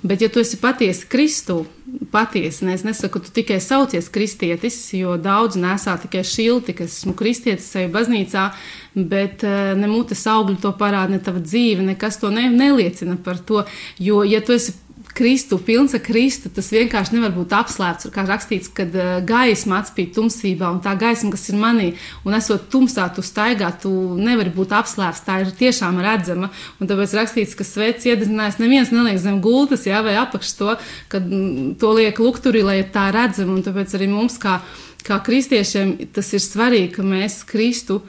Bet, 0.04 0.22
ja 0.22 0.30
tu 0.30 0.40
esi 0.40 0.58
patiesi 0.58 1.08
Kristu, 1.08 1.66
patiesi, 2.12 2.66
ne, 2.66 2.76
es 2.76 2.84
nesaku, 2.84 3.20
tu 3.20 3.32
tikai 3.32 3.60
saucies 3.64 4.10
kristietis, 4.10 4.78
jo 4.94 5.16
daudz 5.18 5.58
nesā 5.60 5.96
tikai 6.02 6.24
šilti, 6.28 6.76
kas 6.78 7.00
esmu 7.00 7.16
kristietis 7.18 7.70
sevi 7.72 7.92
baznīcā, 7.94 8.50
bet 8.94 9.46
uh, 9.48 9.72
ne 9.80 9.90
mutes 9.92 10.24
augļi 10.28 10.60
to 10.62 10.74
parāda, 10.78 11.16
ne 11.16 11.24
tava 11.24 11.42
dzīve, 11.44 11.84
nekas 11.94 12.20
to 12.22 12.32
ne, 12.34 12.50
neliecina 12.52 13.18
par 13.24 13.40
to. 13.40 13.66
Jo, 14.00 14.24
ja 14.28 14.44
tu 14.44 14.56
esi 14.58 14.76
Kristu, 15.14 15.58
pilns 15.60 15.92
ar 15.96 16.00
Kristu, 16.04 16.50
tas 16.54 16.70
vienkārši 16.72 17.18
nevar 17.18 17.34
būt 17.36 17.52
apslēpts. 17.56 18.08
Kā 18.16 18.24
rakstīts, 18.28 18.70
kad 18.76 18.94
uh, 18.96 19.18
gaisma 19.28 19.82
atspīd 19.82 20.14
tumsībā, 20.16 20.70
un 20.72 20.80
tā 20.84 20.94
gaisma, 21.00 21.34
kas 21.34 21.50
ir 21.52 21.58
manī, 21.60 21.90
un 22.28 22.38
esot 22.38 22.70
tumsā, 22.72 23.10
tu 23.16 23.24
staigā, 23.26 23.74
tu 23.82 23.92
nevari 24.20 24.54
būt 24.56 24.76
apslēpts. 24.80 25.24
Tā 25.28 25.42
ir 25.44 25.52
tiešām 25.60 26.00
redzama. 26.04 26.52
Un 26.80 26.92
tāpēc 26.92 27.16
rakstīts, 27.18 27.58
ka 27.60 27.68
sveiks 27.68 28.08
iededzinājis, 28.08 28.62
neviens 28.64 28.94
neliek 28.96 29.20
zem 29.20 29.42
gultas, 29.44 29.84
jā, 29.90 30.00
vai 30.06 30.16
apakš 30.22 30.56
to, 30.60 30.78
kad 31.12 31.28
mm, 31.28 31.76
to 31.82 31.92
liek 31.98 32.24
lukturī, 32.24 32.64
lai 32.64 32.80
tā 32.88 33.10
redzama. 33.12 33.58
Un 33.58 33.68
tāpēc 33.68 33.98
arī 34.00 34.08
mums, 34.12 34.40
kā, 34.42 34.62
kā 35.08 35.20
kristiešiem, 35.26 35.98
tas 36.16 36.32
ir 36.38 36.46
svarīgi, 36.46 36.94
ka 36.96 37.08
mēs 37.08 37.42
Kristu 37.50 38.00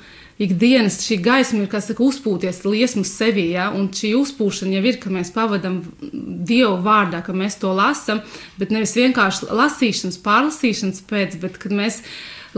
ikdienas 0.40 1.00
šī 1.04 1.18
gaisma 1.22 1.62
ir, 1.64 1.70
kā 1.72 1.80
saka, 1.84 2.04
uzpūties 2.04 2.62
liesmu 2.64 3.04
sevī, 3.08 3.50
ja? 3.56 3.70
un 3.76 3.90
šī 3.92 4.14
uzpūšana 4.18 4.78
jau 4.78 4.84
ir, 4.88 5.00
ka 5.02 5.12
mēs 5.12 5.32
pavadam 5.34 5.82
Dievu 6.02 6.78
vārdā, 6.84 7.22
ka 7.24 7.34
mēs 7.36 7.58
to 7.62 7.72
lasam, 7.76 8.22
bet 8.58 8.72
nevis 8.74 8.96
vienkārši 8.98 9.50
lasīšanas, 9.52 10.20
pārlasīšanas 10.24 11.04
pēc, 11.08 11.36
bet 11.42 11.60
kad 11.62 11.74
mēs 11.76 12.02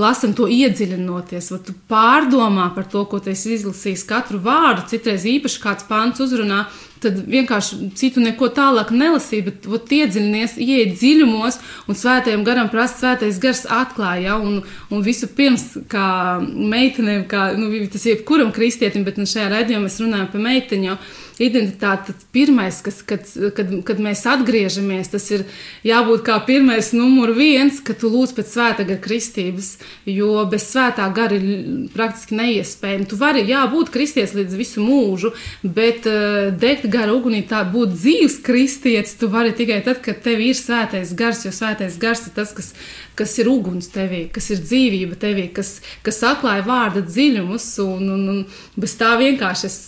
lasam 0.00 0.32
to 0.34 0.48
iedziļinoties, 0.50 1.50
vai 1.52 1.60
tu 1.66 1.74
pārdomā 1.90 2.70
par 2.74 2.88
to, 2.90 3.04
ko 3.10 3.20
tu 3.22 3.30
esi 3.34 3.54
izlasījis, 3.58 4.06
katru 4.08 4.40
vārdu, 4.42 4.88
citreiz 4.90 5.26
īpaši 5.28 5.62
kāds 5.62 5.86
pāns 5.88 6.22
uzrunā, 6.24 6.64
tad 7.04 7.18
vienkārši 7.28 7.90
citu 7.98 8.22
neko 8.24 8.48
tālāk 8.56 8.90
nelasīja, 8.94 9.46
bet 9.50 9.66
ot, 9.68 9.92
iedziļinies, 9.92 10.56
ieiet 10.62 10.94
dziļumos, 10.96 11.58
un 11.88 11.98
svētajam 11.98 12.44
garam 12.46 12.70
prasa 12.72 12.96
svētais 13.02 13.40
gars 13.42 13.64
atklāja, 13.68 14.30
ja, 14.30 14.38
un, 14.40 14.62
un 14.90 15.04
visu 15.04 15.28
pirms, 15.36 15.66
kā 15.90 16.06
meitenēm, 16.40 17.26
kā, 17.30 17.50
nu, 17.60 17.70
tas 17.92 18.06
ir 18.06 18.16
jebkuram 18.16 18.54
kristietim, 18.56 19.04
bet 19.06 19.20
nu, 19.20 19.28
šajā 19.28 19.50
redzījumā 19.52 19.86
mēs 19.86 20.00
runājam 20.02 20.30
par 20.32 20.44
meiteņu, 20.48 20.96
identitāte, 21.42 22.14
pirmais, 22.34 22.78
kas, 22.84 23.00
kad, 23.06 23.26
kad, 23.56 23.70
kad 23.86 24.00
mēs 24.02 24.22
atgriežamies, 24.30 25.10
tas 25.10 25.26
ir 25.34 25.44
jābūt 25.86 26.22
kā 26.26 26.38
pirmais 26.46 26.92
numur 26.94 27.32
viens, 27.34 27.80
ka 27.84 27.96
tu 27.98 28.10
lūdz 28.12 28.34
pēc 28.36 28.52
svētā 28.52 28.86
gara 28.86 29.02
kristības, 29.02 29.72
jo 30.06 30.44
bez 30.50 30.68
svētā 30.70 31.08
gara 31.14 31.38
ir 31.38 31.88
praktiski 31.94 32.38
neiespējami. 32.38 33.08
Tu 33.10 33.18
vari, 33.18 33.44
jā, 33.50 33.64
būt 33.72 33.90
kristies 33.94 34.36
līdz 34.36 34.58
visu 34.58 34.84
mūžu, 34.84 35.32
bet 35.62 36.06
uh, 36.10 36.52
degt 36.54 36.86
gara 36.92 37.14
ugunī 37.16 37.42
tā 37.48 37.64
būt 37.66 37.96
dzīves 37.96 38.38
kristietis, 38.44 39.16
tu 39.18 39.30
vari 39.32 39.54
tikai 39.56 39.80
tad, 39.86 40.02
kad 40.04 40.22
tev 40.24 40.42
ir 40.44 40.58
svētais 40.58 41.14
gars, 41.18 41.44
jo 41.46 41.54
svētais 41.54 41.98
gars 42.00 42.26
ir 42.28 42.36
tas, 42.38 42.54
kas 42.54 42.72
kas 43.18 43.34
ir 43.38 43.48
uguns 43.50 43.88
tevī, 43.92 44.24
kas 44.34 44.48
ir 44.54 44.60
dzīvība 44.64 45.18
tevī, 45.20 45.46
kas, 45.54 45.76
kas 46.06 46.20
atklāja 46.26 46.64
vārda 46.66 47.02
dziļumus. 47.06 47.66
Un, 47.84 48.10
un, 48.14 48.22
un 48.32 48.38
bez 48.80 48.96
tā 49.00 49.12
vienkārši 49.20 49.66
es, 49.68 49.78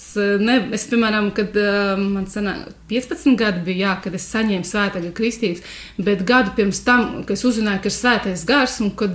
ne, 0.42 0.58
es 0.76 0.86
piemēram, 0.90 1.30
kad 1.36 1.56
uh, 1.60 1.94
man 2.00 2.28
sanā, 2.30 2.56
15 2.90 3.38
gadi 3.38 3.64
bija, 3.66 3.80
jā, 3.82 3.94
kad 4.04 4.18
es 4.18 4.28
saņēmu 4.34 4.68
svētā 4.68 5.02
kristības, 5.16 5.64
bet 5.98 6.26
gadu 6.28 6.54
pirms 6.58 6.82
tam, 6.86 7.06
kad 7.26 7.34
es 7.36 7.46
uzzināju, 7.48 7.82
ka 7.82 7.90
ir 7.90 7.96
svētais 7.96 8.44
gars 8.48 8.78
un 8.84 8.92
ka 8.98 9.10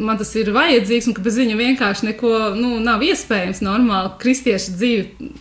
man 0.00 0.20
tas 0.20 0.32
ir 0.40 0.52
vajadzīgs 0.56 1.10
un 1.10 1.18
ka 1.18 1.24
bez 1.26 1.40
viņa 1.40 1.58
vienkārši 1.60 2.12
neko 2.12 2.36
nu, 2.56 2.78
nav 2.84 3.04
iespējams 3.04 3.64
normāli 3.66 4.14
kristiešu 4.22 4.78
dzīvi 4.78 5.34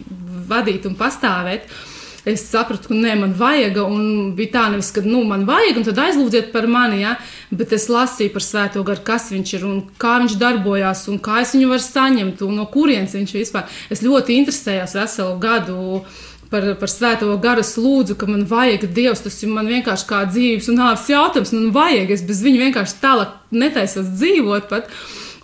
vadīt 0.50 0.90
un 0.90 1.00
pastāvēt. 1.00 1.70
Uh, 1.70 1.86
es 2.30 2.46
sapratu, 2.50 2.92
ka 2.92 2.98
nē, 2.98 3.16
man 3.20 3.34
vajag, 3.38 3.78
un 3.84 4.32
bija 4.38 4.54
tā 4.56 4.64
nevis, 4.74 4.92
ka, 4.96 5.04
nu, 5.06 5.24
man 5.28 5.46
vajag, 5.48 5.80
un 5.80 5.88
tad 5.88 6.02
aizlūdziet 6.06 6.52
par 6.54 6.68
mani, 6.72 7.02
ja, 7.04 7.16
bet 7.52 7.74
es 7.76 7.90
lasīju 7.92 8.34
par 8.36 8.46
svēto 8.46 8.84
garu, 8.88 9.04
kas 9.08 9.30
viņš 9.34 9.54
ir, 9.58 9.68
un 9.68 9.84
kā 10.02 10.18
viņš 10.24 10.38
darbojās, 10.42 11.06
un 11.12 11.20
kā 11.24 11.42
es 11.44 11.54
viņu 11.56 11.70
varu 11.74 11.86
saņemt, 11.86 12.44
un 12.48 12.58
no 12.62 12.68
kurienes 12.72 13.16
viņš 13.18 13.38
vispār. 13.40 13.80
Es 13.92 14.04
ļoti 14.06 14.40
interesējos 14.42 14.98
veselu 15.00 15.38
gadu 15.42 16.04
par, 16.50 16.66
par 16.82 16.92
svēto 16.92 17.32
garu. 17.42 17.64
Lūdzu, 17.80 18.18
ka 18.20 18.28
man 18.30 18.46
vajag 18.50 18.88
Dievs, 18.94 19.24
tas 19.26 19.38
ir 19.44 19.54
man 19.54 19.70
vienkārši 19.70 20.08
kā 20.10 20.24
dzīves 20.30 20.70
un 20.72 20.80
nāves 20.82 21.08
jautājums, 21.10 21.54
man 21.56 21.74
vajag, 21.76 22.14
es 22.16 22.26
bez 22.26 22.44
viņa 22.46 22.66
vienkārši 22.68 23.02
tālāk 23.04 23.36
netaisos 23.52 24.14
dzīvot 24.18 24.70
pat. 24.72 24.90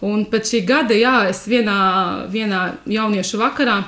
Un 0.06 0.25
pēc 0.30 0.51
šī 0.51 0.65
gada, 0.68 0.94
jā, 0.98 1.18
es 1.32 1.46
vienā, 1.50 1.77
vienā 2.30 2.65
jauniešu 2.92 3.39
vakarā 3.42 3.80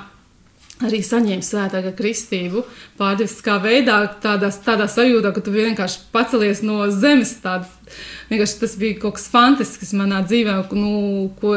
arī 0.85 0.99
saņēma 1.05 1.45
svētākā 1.45 1.93
kristību, 1.97 2.63
pārdeviskā 2.99 3.57
veidā, 3.63 3.97
tādā, 4.23 4.51
tādā 4.65 4.87
sajūtā, 4.91 5.33
ka 5.33 5.43
tu 5.45 5.53
vienkārši 5.55 6.03
pacelies 6.13 6.61
no 6.65 6.85
zemes. 6.93 7.33
Tāda, 7.43 7.69
tas 8.29 8.75
bija 8.79 8.99
kaut 9.01 9.17
kas 9.17 9.29
fantastisks 9.33 9.95
manā 9.97 10.21
dzīvē, 10.27 10.59
nu, 10.77 10.91
ko 11.41 11.55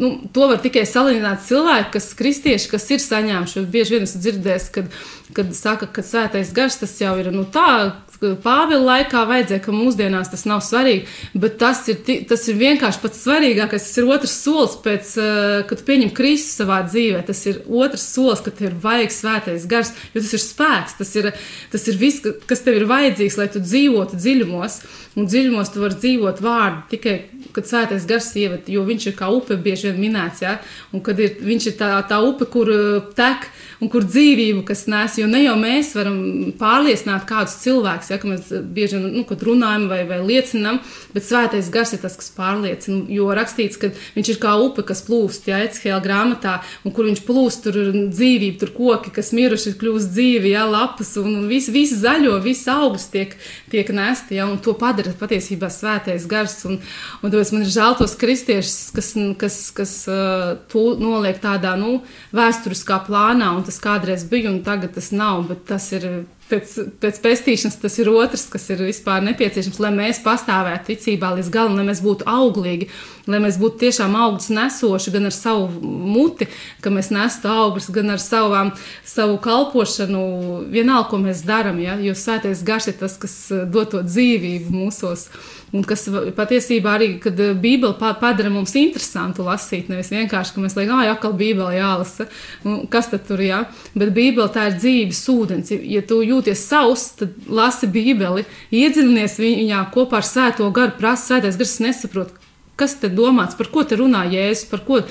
nu, 0.00 0.12
to 0.32 0.48
var 0.50 0.60
tikai 0.62 0.84
salīdzināt 0.88 1.44
cilvēki, 1.46 1.92
kas 1.96 2.10
kristieši, 2.18 2.72
kas 2.72 2.88
ir 2.92 3.04
saņēmuši. 3.04 3.66
Bieži 3.72 3.96
vien 3.96 4.08
esmu 4.08 4.22
dzirdējis, 4.24 4.68
kad, 4.74 4.98
kad 5.36 5.54
saka, 5.56 5.88
ka 5.88 6.04
svētais 6.04 6.52
gars 6.56 6.80
tas 6.82 6.96
jau 7.00 7.14
ir 7.20 7.32
nu, 7.34 7.46
tā, 7.52 7.68
Pāvila 8.16 8.80
laikā 8.80 9.26
vajadzēja, 9.28 9.60
ka 9.66 9.72
mūsdienās 9.74 10.30
tas 10.32 10.46
nav 10.48 10.62
svarīgi, 10.64 11.04
bet 11.36 11.58
tas 11.60 11.82
ir, 11.92 11.98
tas 12.28 12.46
ir 12.48 12.56
vienkārši 12.56 13.00
pats 13.02 13.22
svarīgākais. 13.26 13.84
Tas 13.86 14.00
ir 14.00 14.08
otrs 14.14 14.36
solis, 14.40 14.76
pēc, 14.84 15.10
uh, 15.20 15.56
kad 15.68 15.82
pieņem 15.86 16.12
Kristu 16.16 16.62
savā 16.62 16.80
dzīvē. 16.86 17.20
Tas 17.28 17.42
ir 17.50 17.60
otrs 17.68 18.06
solis, 18.14 18.40
kad 18.44 18.56
tev 18.56 18.70
ir 18.70 18.78
vajadzīgs 18.82 19.20
svētais 19.20 19.66
gars, 19.68 19.92
jo 20.14 20.22
tas 20.22 20.32
ir 20.32 20.42
spēks, 20.42 20.96
tas 21.00 21.12
ir, 21.20 21.30
tas 21.72 21.88
ir 21.90 22.00
viss, 22.00 22.24
kas 22.48 22.64
tev 22.64 22.80
ir 22.80 22.88
vajadzīgs, 22.88 23.36
lai 23.40 23.50
tu 23.52 23.60
dzīvotu 23.64 24.20
dziļumos. 24.20 24.80
Un 25.16 25.28
dziļumos 25.28 25.72
tu 25.72 25.80
vari 25.80 25.96
dzīvot 26.00 26.42
vārdu 26.44 26.82
tikai, 26.92 27.14
kad 27.56 27.68
svētais 27.68 28.08
gars 28.08 28.32
ievada, 28.36 28.64
jo 28.68 28.82
viņš 28.84 29.10
ir 29.10 29.14
kā 29.16 29.30
upe 29.32 29.56
bieži 29.60 29.85
vien 29.86 30.02
minēts, 30.02 30.42
ja? 30.44 30.58
un 30.92 31.04
kad 31.04 31.20
ir, 31.22 31.38
viņš 31.44 31.70
ir 31.72 31.78
tā, 31.80 31.92
tā 32.08 32.20
upe, 32.24 32.48
kur 32.50 32.70
tek 33.16 33.48
un 33.82 33.90
kur 33.92 34.06
dzīvību, 34.06 34.62
kas 34.66 34.86
nes, 34.88 35.18
jo 35.20 35.26
ne 35.28 35.42
jau 35.42 35.54
mēs 35.60 35.92
varam 35.96 36.18
pārliecināt 36.56 37.26
kādus 37.28 37.58
cilvēkus, 37.64 38.10
ja, 38.12 38.18
ka 38.20 38.30
mēs 38.30 38.48
bieži 38.72 39.00
nu, 39.02 39.24
runājam 39.26 39.86
vai, 39.90 40.00
vai 40.08 40.20
liecinam, 40.24 40.80
bet 41.12 41.26
svētais 41.26 41.68
gars 41.72 41.92
ir 41.92 42.00
tas, 42.02 42.16
kas 42.16 42.30
pārliecina, 42.36 43.04
jo 43.12 43.28
rakstīts, 43.36 43.80
ka 43.80 43.90
viņš 44.16 44.32
ir 44.32 44.40
kā 44.42 44.54
upe, 44.64 44.84
kas 44.86 45.04
plūst, 45.06 45.50
ja, 45.50 45.60
Ecehēla 45.66 46.00
grāmatā, 46.04 46.56
un 46.86 46.94
kur 46.96 47.08
viņš 47.08 47.22
plūst, 47.26 47.66
tur 47.66 47.76
ir 47.82 47.92
dzīvība, 48.14 48.60
tur 48.62 48.72
koki, 48.76 49.12
kas 49.18 49.32
miruši 49.36 49.72
ir 49.72 49.78
kļūst 49.82 50.12
dzīvi, 50.16 50.54
ja, 50.54 50.64
lapas, 50.70 51.12
un, 51.20 51.34
un 51.42 51.46
viss 51.50 51.72
vis 51.72 51.92
zaļo, 52.00 52.38
viss 52.44 52.68
augsts 52.72 53.12
tiek, 53.12 53.36
tiek 53.72 53.92
nesti, 53.92 54.38
ja, 54.40 54.48
un 54.48 54.60
to 54.62 54.76
padara 54.78 55.12
patiesībā 55.20 55.68
svētais 55.72 56.24
gars, 56.30 56.62
un, 56.68 56.80
un 57.20 57.28
tāpēc 57.34 57.52
man 57.52 57.66
ir 57.66 57.72
žēl 57.76 57.98
tos 58.00 58.16
kristiešus, 58.20 58.90
kas, 58.96 59.12
kas, 59.40 59.60
kas 59.76 59.92
uh, 60.10 60.54
to 60.72 60.94
noliek 61.00 61.38
tādā, 61.42 61.74
nu, 61.80 62.00
vēsturiskā 62.36 63.02
plānā, 63.06 63.52
un 63.56 63.66
tas 63.66 63.78
kādreiz 63.82 64.26
bija, 64.30 64.50
un 64.52 64.62
tagad 64.66 64.96
tas 64.96 65.12
nav. 65.14 65.44
Bet 65.50 65.66
tas 65.68 65.90
ir 65.96 66.08
pēc, 66.50 66.74
pēc 67.02 67.18
pestīšanas, 67.24 67.78
tas 67.82 67.96
ir 68.00 68.10
otrs, 68.12 68.46
kas 68.52 68.66
ir 68.72 68.82
vispār 68.86 69.24
nepieciešams, 69.26 69.80
lai 69.82 69.92
mēs 69.94 70.20
pastāvētu 70.24 70.92
ticībā 70.92 71.32
līdz 71.36 71.50
galam, 71.54 71.76
lai 71.78 71.86
mēs 71.88 72.02
būtu 72.04 72.26
auglīgi, 72.30 72.88
lai 73.30 73.40
mēs 73.42 73.58
būtu 73.62 73.80
tiešām 73.84 74.16
augsts 74.18 74.52
nesoši 74.54 75.14
gan 75.14 75.28
ar 75.30 75.34
savu 75.34 75.68
muti, 75.82 76.48
ka 76.84 76.92
mēs 76.94 77.10
nestu 77.14 77.50
augļus, 77.50 77.90
gan 77.94 78.14
ar 78.14 78.22
savām, 78.22 78.72
savu 79.06 79.38
kalpošanu, 79.42 80.24
vienalga, 80.72 81.10
ko 81.12 81.22
mēs 81.22 81.44
darām. 81.46 81.80
Ja? 81.82 81.98
Jo 82.02 82.16
svētais 82.18 82.64
garš 82.66 82.92
ir 82.92 82.98
tas, 83.02 83.18
kas 83.20 83.36
dod 83.70 83.94
to 83.94 84.04
dzīvību 84.06 84.74
mūsos. 84.74 85.28
Un 85.76 85.82
kas 85.84 86.06
patiesībā 86.36 86.94
arī, 86.96 87.08
kad 87.20 87.36
eh, 87.42 87.52
Bībele 87.58 87.96
padara 87.98 88.48
mums 88.52 88.72
interesantu 88.78 89.44
lasīt, 89.44 89.90
nevis 89.92 90.08
vienkārši, 90.14 90.54
ka 90.54 90.62
mēs 90.62 90.76
liekam, 90.78 91.02
ah, 91.02 91.10
atkal 91.12 91.34
Bībele 91.36 91.74
jālasa, 91.76 92.28
un 92.64 92.86
kas 92.92 93.10
tad 93.12 93.26
tur 93.28 93.42
jā, 93.44 93.58
bet 93.98 94.14
Bībele 94.16 94.48
tā 94.54 94.70
ir 94.70 94.78
dzīves 94.78 95.20
ūdens. 95.32 95.72
Ja 95.84 96.00
tu 96.06 96.22
jūties 96.24 96.62
savs, 96.70 97.10
tad 97.20 97.34
lasi 97.50 97.90
Bībeli, 97.92 98.46
iedziļinies 98.72 99.36
viņā 99.42 99.82
kopā 99.94 100.22
ar 100.22 100.28
svēto 100.28 100.70
garu, 100.76 100.96
prasa 101.00 101.34
svētais 101.34 101.58
gars, 101.60 101.76
nesaprot, 101.84 102.32
kas 102.80 102.96
te 103.02 103.10
domāts, 103.12 103.58
par 103.58 103.68
ko 103.74 103.84
te 103.84 103.98
runā 104.00 104.24
Jēzus, 104.32 104.70
par 104.70 104.84
ko, 104.86 105.02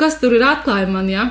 kas 0.00 0.18
tur 0.22 0.34
ir 0.38 0.46
atklājumi 0.48 0.96
man, 0.96 1.12
jā. 1.12 1.28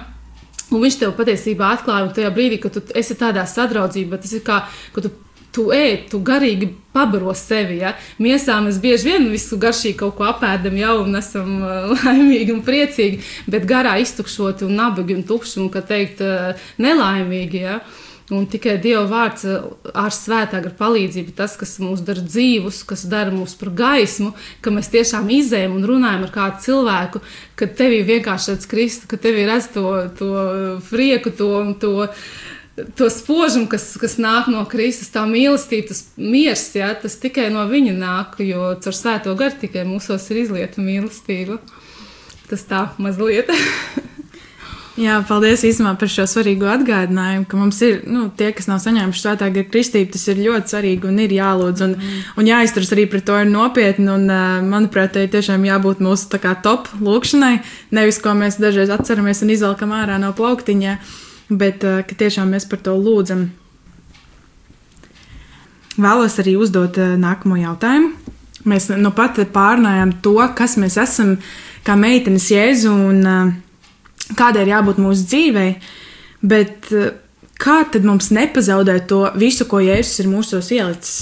Un 0.71 0.79
viņš 0.85 1.01
tev 1.01 1.11
patiesībā 1.17 1.73
atklāja, 1.75 2.05
un 2.07 2.13
tajā 2.15 2.29
brīdī, 2.31 2.61
kad 2.63 2.77
tu 2.77 2.85
esi 2.95 3.17
tādā 3.19 3.43
sadraudzībā, 3.49 4.21
tas 4.21 4.31
ir 4.37 4.45
kā, 4.47 4.61
ka 4.95 5.03
tu 5.03 5.11
tu 5.55 5.69
ēd, 5.75 6.07
tu 6.11 6.21
garīgi 6.23 6.69
pabaro 6.95 7.33
sevi. 7.37 7.79
Ja? 7.81 7.95
Miesā 8.21 8.57
mēs 8.63 8.79
bieži 8.83 9.11
vien 9.11 9.27
visu 9.31 9.59
garšīgi 9.61 9.99
kaut 10.01 10.17
ko 10.19 10.27
apēdam 10.29 10.77
jau 10.79 11.01
un 11.05 11.17
esam 11.19 11.57
laimīgi 11.95 12.55
un 12.55 12.63
priecīgi, 12.67 13.23
bet 13.51 13.67
garā 13.69 13.97
iztukšoti 14.03 14.67
un 14.67 14.77
nabagi 14.79 15.17
un 15.17 15.27
tukši 15.27 15.59
un, 15.63 15.73
kā 15.73 15.83
teikt, 15.85 16.23
nelaimīgi. 16.81 17.65
Ja? 17.65 17.81
Un 18.31 18.45
tikai 18.47 18.77
Dieva 18.79 19.03
vārds 19.11 19.43
ar 19.43 20.13
svētā 20.15 20.61
gara 20.63 20.75
palīdzību, 20.77 21.33
tas, 21.35 21.57
kas 21.59 21.73
mūs 21.83 21.99
dara 22.07 22.21
dzīvus, 22.23 22.79
kas 22.87 23.03
dara 23.11 23.33
mūs 23.33 23.57
par 23.59 23.73
gaismu, 23.75 24.31
ka 24.63 24.71
mēs 24.71 24.87
tiešām 24.93 25.27
izējām 25.35 25.75
un 25.75 25.83
runājam 25.89 26.23
ar 26.23 26.31
kādu 26.31 26.63
cilvēku, 26.63 27.21
ka 27.59 27.67
tevī 27.81 27.99
vienkārši 28.07 28.53
redz 28.53 28.69
Kristu, 28.71 29.09
ka 29.11 29.19
tevī 29.19 29.43
redz 29.49 29.67
to, 29.75 29.83
to 30.15 30.31
prieku, 30.87 31.35
to, 31.35 31.51
to 31.81 31.91
to 32.95 33.09
spožumu, 33.11 33.67
kas, 33.71 33.93
kas 33.99 34.15
nāk 34.21 34.47
no 34.51 34.63
Kristus, 34.69 35.11
tā 35.11 35.25
mīlestība, 35.27 35.91
tas 35.91 36.05
miers, 36.17 36.63
ja, 36.77 36.93
tas 36.95 37.17
tikai 37.19 37.49
no 37.53 37.65
viņa 37.69 37.95
nāk, 37.97 38.39
jo 38.45 38.71
caur 38.83 38.95
svēto 38.95 39.35
garu 39.39 39.59
tikai 39.65 39.83
mūsos 39.87 40.29
ir 40.31 40.45
izlieta 40.45 40.83
mīlestība. 40.83 41.59
Tas 42.51 42.65
tā 42.67 42.87
mazliet. 42.99 43.51
Jā, 44.99 45.21
paldies 45.23 45.61
īstenībā 45.63 45.93
par 45.97 46.09
šo 46.11 46.25
svarīgo 46.27 46.67
atgādinājumu, 46.67 47.45
ka 47.47 47.57
mums 47.57 47.77
ir, 47.87 48.01
nu, 48.11 48.25
tie, 48.37 48.49
kas 48.53 48.67
nav 48.67 48.81
saņēmuši 48.83 49.21
svētā 49.23 49.47
gara 49.55 49.69
kristību, 49.71 50.11
tas 50.13 50.25
ir 50.29 50.41
ļoti 50.43 50.73
svarīgi 50.73 51.07
un 51.07 51.21
ir 51.23 51.31
jālūdz 51.37 51.85
un, 51.85 51.95
mm. 51.95 52.19
un 52.41 52.49
jāizturas 52.51 52.91
arī 52.91 53.07
pret 53.09 53.23
to 53.29 53.37
nopietni. 53.47 54.09
Un, 54.11 54.27
manuprāt, 54.67 55.15
tai 55.15 55.25
tiešām 55.31 55.63
jābūt 55.69 56.03
mūsu 56.03 56.41
kā 56.43 56.57
top 56.65 56.91
lūkšanai, 56.99 57.61
nevis 57.95 58.19
ko 58.21 58.35
mēs 58.37 58.59
dažreiz 58.61 58.91
atceramies 58.91 59.41
un 59.45 59.55
izvelkam 59.55 59.95
ārā 59.95 60.19
no 60.21 60.33
plauktiņa, 60.35 60.97
bet 61.51 61.83
ka 61.83 62.17
tiešām 62.17 62.53
mēs 62.55 62.67
par 62.69 62.79
to 62.85 62.95
lūdzam. 62.95 63.49
Vēlos 66.01 66.37
arī 66.39 66.55
uzdot 66.55 66.95
nākamo 66.97 67.59
jautājumu. 67.59 68.13
Mēs 68.71 68.87
nu 68.95 69.11
pat 69.11 69.39
pārnājām 69.51 70.15
to, 70.23 70.37
kas 70.55 70.77
mēs 70.79 70.95
esam 71.01 71.35
kā 71.83 71.97
meitenes 71.97 72.47
Jēzu 72.53 72.93
un 72.93 73.21
uh, 73.25 73.51
kādai 74.37 74.65
ir 74.65 74.73
jābūt 74.75 75.01
mūsu 75.01 75.27
dzīvei, 75.29 75.69
bet 76.41 76.89
eh, 76.95 77.11
kā 77.61 77.81
tad 77.91 78.07
mums 78.07 78.31
nepazaudēt 78.33 79.07
to 79.11 79.23
visu, 79.39 79.67
ko 79.69 79.81
Jēzus 79.83 80.23
ir 80.23 80.31
mūsos 80.31 80.71
ielicis? 80.75 81.19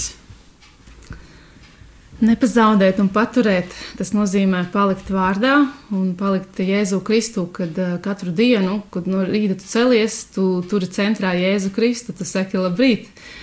Nepazaudēt 2.20 2.98
un 3.00 3.08
paturēt, 3.08 3.72
tas 3.96 4.10
nozīmē 4.12 4.66
palikt 4.74 5.08
vārdā 5.08 5.54
un 5.96 6.10
palikt 6.18 6.60
Jēzu 6.60 7.00
Kristu, 7.04 7.46
kad 7.48 7.78
uh, 7.80 7.94
katru 8.04 8.34
dienu, 8.36 8.82
kad 8.92 9.08
no 9.08 9.24
rīta 9.24 9.56
tu 9.60 9.68
celies, 9.68 10.26
tu 10.34 10.48
turi 10.68 10.90
centrā 10.92 11.32
Jēzu 11.38 11.72
Kristu, 11.72 12.12
tu 12.16 12.28
saki 12.28 12.60
labrīt. 12.60 13.08
Uh, 13.08 13.38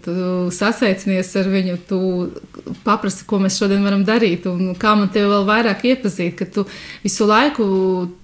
tu 0.00 0.14
sasveicinies 0.54 1.30
ar 1.40 1.48
viņu, 1.50 1.76
tu 1.88 1.98
paprasti, 2.86 3.26
ko 3.28 3.40
mēs 3.42 3.58
šodien 3.60 3.84
varam 3.84 4.04
darīt, 4.06 4.46
un 4.50 4.74
kā 4.78 4.94
man 4.98 5.10
te 5.12 5.24
vēl 5.26 5.44
vairāk 5.48 5.84
iepazīt, 5.90 6.36
ka 6.38 6.46
tu 6.46 6.64
visu 7.02 7.26
laiku 7.28 7.66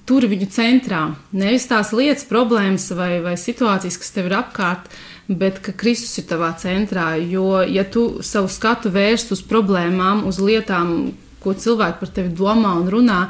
turi 0.08 0.30
viņu 0.30 0.48
centrā. 0.54 1.02
Nevis 1.36 1.68
tās 1.70 1.92
lietas, 1.96 2.26
problēmas 2.28 2.88
vai, 2.96 3.18
vai 3.24 3.36
situācijas, 3.40 3.98
kas 4.00 4.14
tev 4.14 4.30
ir 4.30 4.38
apkārt, 4.38 4.88
bet 5.28 5.60
ka 5.64 5.72
Kristus 5.76 6.16
ir 6.22 6.26
tavā 6.30 6.50
centrā. 6.60 7.12
Jo, 7.20 7.60
ja 7.68 7.84
tu 7.84 8.22
savu 8.24 8.48
skatu 8.48 8.92
vērst 8.92 9.34
uz 9.36 9.42
problēmām, 9.44 10.24
uz 10.28 10.40
lietām, 10.40 11.12
ko 11.42 11.54
cilvēki 11.54 12.00
par 12.00 12.12
tevi 12.14 12.32
domā 12.34 12.74
un 12.80 12.88
runā, 12.90 13.20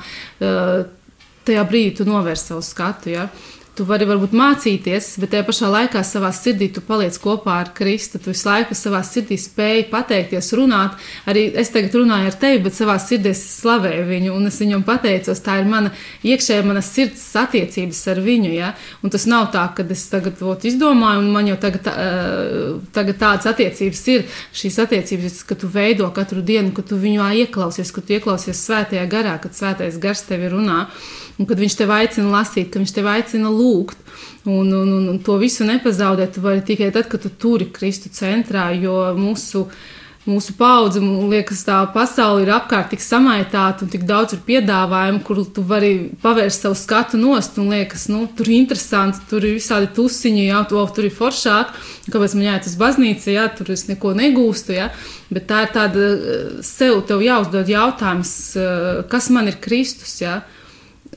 eh, 0.40 0.84
tajā 1.44 1.64
brīdī 1.68 1.96
tu 1.96 2.04
novērsi 2.04 2.52
savu 2.52 2.62
skatu. 2.62 3.10
Ja? 3.10 3.28
Tu 3.78 3.84
vari 3.86 4.08
varbūt 4.08 4.32
mācīties, 4.34 5.12
bet 5.22 5.30
tajā 5.30 5.44
pašā 5.46 5.68
laikā 5.70 6.00
savā 6.02 6.32
sirdī 6.34 6.66
tu 6.74 6.80
paliec 6.82 7.14
kopā 7.22 7.60
ar 7.62 7.68
Kristu. 7.76 8.18
Tu 8.18 8.32
visu 8.32 8.48
laiku 8.48 8.74
savā 8.74 9.04
sirdī 9.06 9.36
spēji 9.38 9.84
pateikties, 9.92 10.48
runāt. 10.58 10.96
Arī 11.30 11.44
es 11.62 11.70
tagad 11.70 11.94
runāju 11.94 12.32
ar 12.32 12.38
tevi, 12.42 12.58
bet 12.64 12.74
savā 12.74 12.96
sirdī 12.98 13.30
es 13.30 13.44
slavēju 13.52 14.08
viņu 14.08 14.32
un 14.34 14.50
es 14.50 14.58
viņam 14.58 14.82
pateicos. 14.88 15.42
Tā 15.46 15.60
ir 15.60 15.70
mana 15.70 15.92
iekšējā, 16.26 16.64
mana 16.66 16.82
sirds 16.82 17.22
attiecības 17.38 18.00
ar 18.10 18.22
viņu. 18.24 18.50
Ja? 18.56 18.72
Un 19.06 19.14
tas 19.14 19.28
nav 19.30 19.46
tā, 19.54 19.62
ka 19.76 19.86
es 19.94 20.02
tagad 20.10 20.42
ot, 20.42 20.66
izdomāju, 20.66 21.22
un 21.22 21.30
man 21.36 21.52
jau 21.52 21.60
tagad, 21.62 21.86
uh, 21.92 22.82
tagad 22.98 23.22
tādas 23.22 23.46
attiecības 23.52 24.04
ir. 24.16 24.26
Šīs 24.58 24.80
attiecības, 24.88 25.38
ka 25.46 25.54
tu 25.54 25.70
veido 25.70 26.10
katru 26.18 26.42
dienu, 26.42 26.74
ka 26.74 26.82
tu 26.82 26.98
viņu 26.98 27.30
ieklausies, 27.44 27.94
ka 27.94 28.02
tu 28.02 28.18
ieklausies 28.18 28.58
svētajā 28.58 29.06
garā, 29.06 29.38
kad 29.38 29.54
svētais 29.54 30.02
gars 30.02 30.26
tevi 30.26 30.50
runā. 30.50 30.88
Un 31.38 31.46
kad 31.46 31.60
viņš 31.60 31.76
tev 31.78 31.92
aicina 31.94 32.32
lasīt, 32.32 32.72
kad 32.72 32.82
viņš 32.82 32.94
tev 32.96 33.06
aicina 33.12 33.52
lūgt, 33.54 34.00
un, 34.48 34.72
un, 34.72 34.88
un, 34.96 35.04
un 35.12 35.20
to 35.22 35.36
visu 35.38 35.66
nepazaudēt, 35.68 36.34
tu 36.34 36.42
vari 36.42 36.64
tikai 36.66 36.90
tad, 36.94 37.06
kad 37.10 37.22
tu 37.22 37.30
turi 37.30 37.68
Kristu 37.70 38.10
centrā, 38.14 38.72
jo 38.74 38.98
mūsu 39.18 39.68
mūsu 40.28 40.54
paudze, 40.58 41.00
man 41.00 41.30
liekas, 41.30 41.62
tā 41.66 41.78
pasaule 41.94 42.42
ir 42.44 42.50
apkārt 42.52 42.90
tik 42.92 43.02
samaitāta 43.02 43.84
un 43.84 43.92
tik 43.92 44.04
daudz 44.08 44.34
ir 44.36 44.42
piedāvājumu, 44.44 45.22
kur 45.24 45.40
tu 45.54 45.64
vari 45.64 45.92
pavērst 46.22 46.66
savu 46.66 46.76
skatu 46.78 47.20
nost 47.20 47.56
un 47.60 47.70
liekas, 47.72 48.08
nu, 48.12 48.26
tur 48.36 48.50
ir 48.50 48.58
interesanti, 48.58 49.22
tur 49.30 49.46
ir 49.46 49.56
visādi 49.56 49.88
tusiņi, 49.96 50.44
jā, 50.50 50.60
to, 50.68 50.82
tur 50.94 51.08
ir 51.08 51.14
foršāk, 51.16 51.72
kāpēc 52.12 52.36
man 52.36 52.46
jāiet 52.50 52.68
uz 52.68 52.76
baznīcu, 52.82 53.32
jā, 53.32 53.46
tur 53.56 53.72
es 53.72 53.86
neko 53.88 54.12
negūstu, 54.18 54.76
jā, 54.76 54.90
bet 55.32 55.48
tā 55.48 55.64
ir 55.64 55.74
tāda 55.78 56.12
sev 56.66 57.00
tev 57.08 57.24
jāuzdod 57.24 57.72
jautājums, 57.72 58.36
kas 59.08 59.32
man 59.32 59.48
ir 59.52 59.60
Kristus, 59.64 60.18
jā 60.20 60.42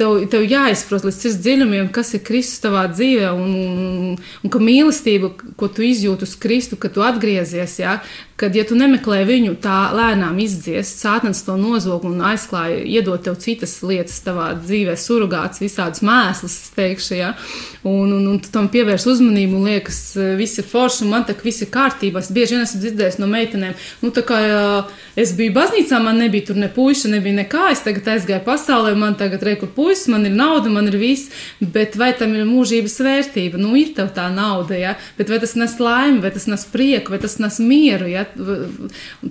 tev, 0.00 0.16
tev 0.32 0.46
jāizprot 0.48 1.04
līdz 1.06 1.18
sirds 1.18 1.38
dziļumiem, 1.44 1.90
kas 1.94 2.14
ir 2.16 2.24
Kristus 2.26 2.62
tavā 2.64 2.86
dzīvē, 2.92 3.30
un, 3.36 3.52
un, 3.60 4.16
un 4.16 4.52
ka 4.52 4.62
mīlestība, 4.62 5.32
ko 5.60 5.68
tu 5.68 5.84
izjūti 5.86 6.26
uz 6.28 6.34
Kristu, 6.40 6.80
ka 6.80 6.90
tu 6.92 7.04
atgriezies, 7.04 7.76
ja, 7.82 7.98
kad, 8.40 8.56
ja 8.56 8.64
tu 8.64 8.76
nemeklē 8.78 9.20
viņu, 9.28 9.56
tā 9.60 9.90
lēnām 9.92 10.38
izdzies, 10.40 10.88
sātans 11.02 11.42
to 11.44 11.56
nozog 11.60 12.06
un 12.08 12.22
aizklāja, 12.30 12.80
iedot 12.88 13.20
tev 13.26 13.36
citas 13.42 13.76
lietas 13.84 14.16
tavā 14.24 14.52
dzīvē, 14.56 14.96
surrogāts, 14.96 15.60
visādas 15.60 16.00
mēslas, 16.06 16.56
es 16.62 16.72
teikšu, 16.76 17.18
ja, 17.18 17.34
un, 17.84 18.08
un, 18.16 18.24
un 18.32 18.38
tu 18.40 18.52
tam 18.54 18.70
pievērs 18.72 19.04
uzmanību 19.10 19.58
un 19.58 19.68
liekas, 19.68 20.00
viss 20.40 20.62
ir 20.62 20.68
forši, 20.70 21.04
un 21.04 21.12
man 21.14 21.26
tā, 21.28 21.36
viss 21.44 21.64
ir 21.64 21.70
kārtībā. 21.74 22.22
Es 22.24 22.32
bieži 22.32 22.56
vien 22.56 22.64
esmu 22.64 22.80
dzirdējis 22.80 23.20
no 23.20 23.28
meitenēm, 23.30 23.76
nu, 24.00 24.12
tā 24.16 24.24
kā 24.26 24.40
es 25.20 25.34
biju 25.36 25.54
baznīcā, 25.56 26.00
man 26.02 26.20
nebija 26.24 26.48
tur 26.50 26.60
ne 26.60 26.70
puiša, 26.72 27.12
nebija 27.12 27.42
nekā, 27.42 27.68
es 27.74 27.84
tagad 27.84 28.08
aizgāju 28.14 28.44
pasaulē, 28.48 28.94
man 28.96 29.18
tagad 29.20 29.44
rekur 29.50 29.72
puisis, 29.90 30.08
man 30.12 30.26
ir 30.28 30.34
nauda, 30.38 30.70
man 30.70 30.88
ir 30.90 30.96
viss, 31.00 31.30
bet 31.60 31.98
vai 31.98 32.12
tam 32.18 32.34
ir 32.38 32.46
mūžības 32.48 32.96
vērtība? 33.04 33.60
Nu, 33.60 33.74
ir 33.78 33.92
tev 33.96 34.12
tā 34.14 34.28
nauda, 34.32 34.78
ja, 34.78 34.94
bet 35.18 35.32
vai 35.32 35.40
tas 35.42 35.56
nes 35.58 35.76
laimi, 35.82 36.22
vai 36.22 36.30
tas 36.34 36.46
nes 36.50 36.66
prieku, 36.70 37.14
vai 37.14 37.20
tas 37.22 37.38
nes 37.42 37.60
mieru, 37.64 38.08
ja, 38.10 38.26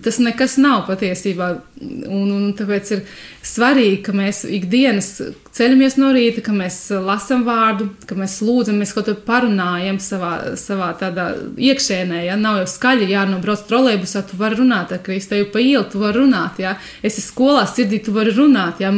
tas 0.04 0.20
nekas 0.20 0.60
nav 0.62 0.86
patiesībā. 0.90 1.52
Un, 1.80 2.28
un 2.36 2.50
tāpēc 2.60 2.94
ir 2.98 3.06
svarīgi, 3.46 4.02
ka 4.04 4.16
mēs 4.16 4.44
ikdienas 4.44 5.14
ceļamies 5.56 5.98
no 6.00 6.12
rīta, 6.16 6.44
ka 6.46 6.54
mēs 6.56 6.78
lasām 7.06 7.44
vārdu, 7.48 7.90
ka 8.08 8.18
mēs 8.20 8.40
lūdzam, 8.46 8.80
mēs 8.82 8.94
kaut 8.96 9.10
ko 9.10 9.16
parunājam 9.28 10.00
savā, 10.04 10.32
savā 10.60 10.90
tādā 11.00 11.30
iekšēnē. 11.58 12.24
Ja? 12.28 12.38
Nav 12.40 12.62
jau 12.62 12.72
skaļi 12.74 13.10
jānobrauc 13.14 13.66
trolēbusā, 13.70 14.24
tu 14.30 14.40
vari 14.40 14.60
runāt 14.62 14.94
ar 14.96 15.04
Kristu, 15.06 15.38
jau 15.40 15.52
pa 15.54 15.64
ielu 15.64 15.86
tu 15.92 16.02
vari 16.04 16.22
runāt. 16.22 16.60
Ja? 16.64 16.76
Esi 17.06 17.24
skolā, 17.26 17.68
sirdī 17.70 18.02
tu 18.06 18.16
vari 18.16 18.34
runāt. 18.36 18.84
Ja? 18.84 18.94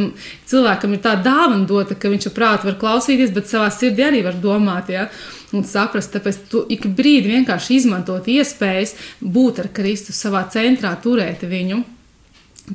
Cilvēkam 0.52 0.96
ir 0.96 1.04
tā 1.04 1.16
dāvana 1.20 1.66
dota, 1.68 1.98
ka 1.98 2.12
viņš 2.12 2.30
ar 2.30 2.36
prātu 2.38 2.70
var 2.70 2.80
klausīties, 2.80 3.34
bet 3.34 3.50
savā 3.50 3.70
sirdī 3.72 4.08
arī 4.08 4.26
var 4.26 4.40
domāt. 4.42 4.92
Ja? 4.92 5.08
un 5.56 5.64
saprast. 5.68 6.12
Tāpēc 6.14 6.38
tu 6.50 6.64
ik 6.72 6.86
brīdi 6.96 7.32
vienkārši 7.32 7.78
izmantot 7.80 8.28
iespējas 8.30 8.96
būt 9.20 9.62
ar 9.62 9.70
Kristu 9.74 10.14
savā 10.16 10.44
centrā, 10.52 10.94
turēt 11.02 11.44
viņu. 11.48 11.82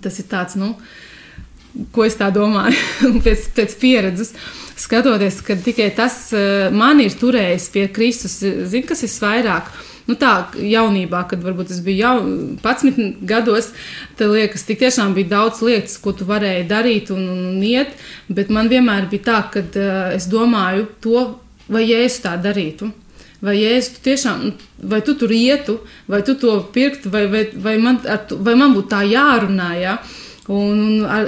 Tas 0.04 0.20
ir 0.22 0.28
tāds, 0.30 0.58
nu, 0.60 0.74
ko 1.94 2.06
es 2.08 2.18
tā 2.20 2.30
domāju 2.34 2.78
pēc, 3.26 3.52
pēc 3.58 3.76
pieredzes. 3.82 4.34
Skatoties, 4.78 5.40
ka 5.42 5.56
tikai 5.58 5.90
tas 5.98 6.28
eh, 6.38 6.70
man 6.74 7.02
ir 7.02 7.16
turējis 7.18 7.70
pie 7.74 7.88
Kristus, 7.94 8.40
zinu, 8.42 8.86
kas 8.88 9.06
ir 9.08 9.14
vairāk. 9.24 9.72
Nu, 10.08 10.16
tā 10.16 10.32
jaunībā, 10.56 11.26
kad 11.28 11.42
varbūt 11.44 11.74
es 11.76 11.82
biju 11.84 11.98
jau 12.00 12.14
11 12.64 13.26
gados, 13.28 13.74
tad 14.16 14.32
liekas, 14.32 14.64
tik 14.64 14.80
tiešām 14.80 15.12
bija 15.18 15.34
daudz 15.34 15.60
lietas, 15.68 15.98
ko 16.00 16.14
tu 16.16 16.28
varēji 16.30 16.64
darīt 16.70 17.12
un, 17.12 17.26
un 17.28 17.66
iet, 17.68 17.92
bet 18.32 18.54
man 18.54 18.72
vienmēr 18.72 19.10
bija 19.12 19.26
tā, 19.26 19.42
ka 19.52 19.66
uh, 19.66 19.90
es 20.16 20.30
domāju 20.32 20.88
to, 21.04 21.26
vai 21.68 21.84
Jēzus 21.90 22.24
tā 22.24 22.38
darītu. 22.40 22.88
Vai 23.44 23.58
Jēzus 23.60 23.98
tu 23.98 24.06
tiešām, 24.08 24.46
vai 24.94 25.02
tu 25.06 25.18
tur 25.20 25.34
ietu, 25.36 25.82
vai 26.08 26.24
tu 26.26 26.38
to 26.40 26.56
pirktu, 26.74 27.12
vai, 27.12 27.26
vai, 27.34 27.44
vai, 27.68 27.76
man, 27.78 28.00
tu, 28.30 28.40
vai 28.40 28.56
man 28.56 28.78
būtu 28.78 28.90
tā 28.96 29.04
jārunā. 29.12 29.70
Ja? 29.82 29.98
Un, 30.48 30.80
un 30.80 31.06
ar, 31.12 31.26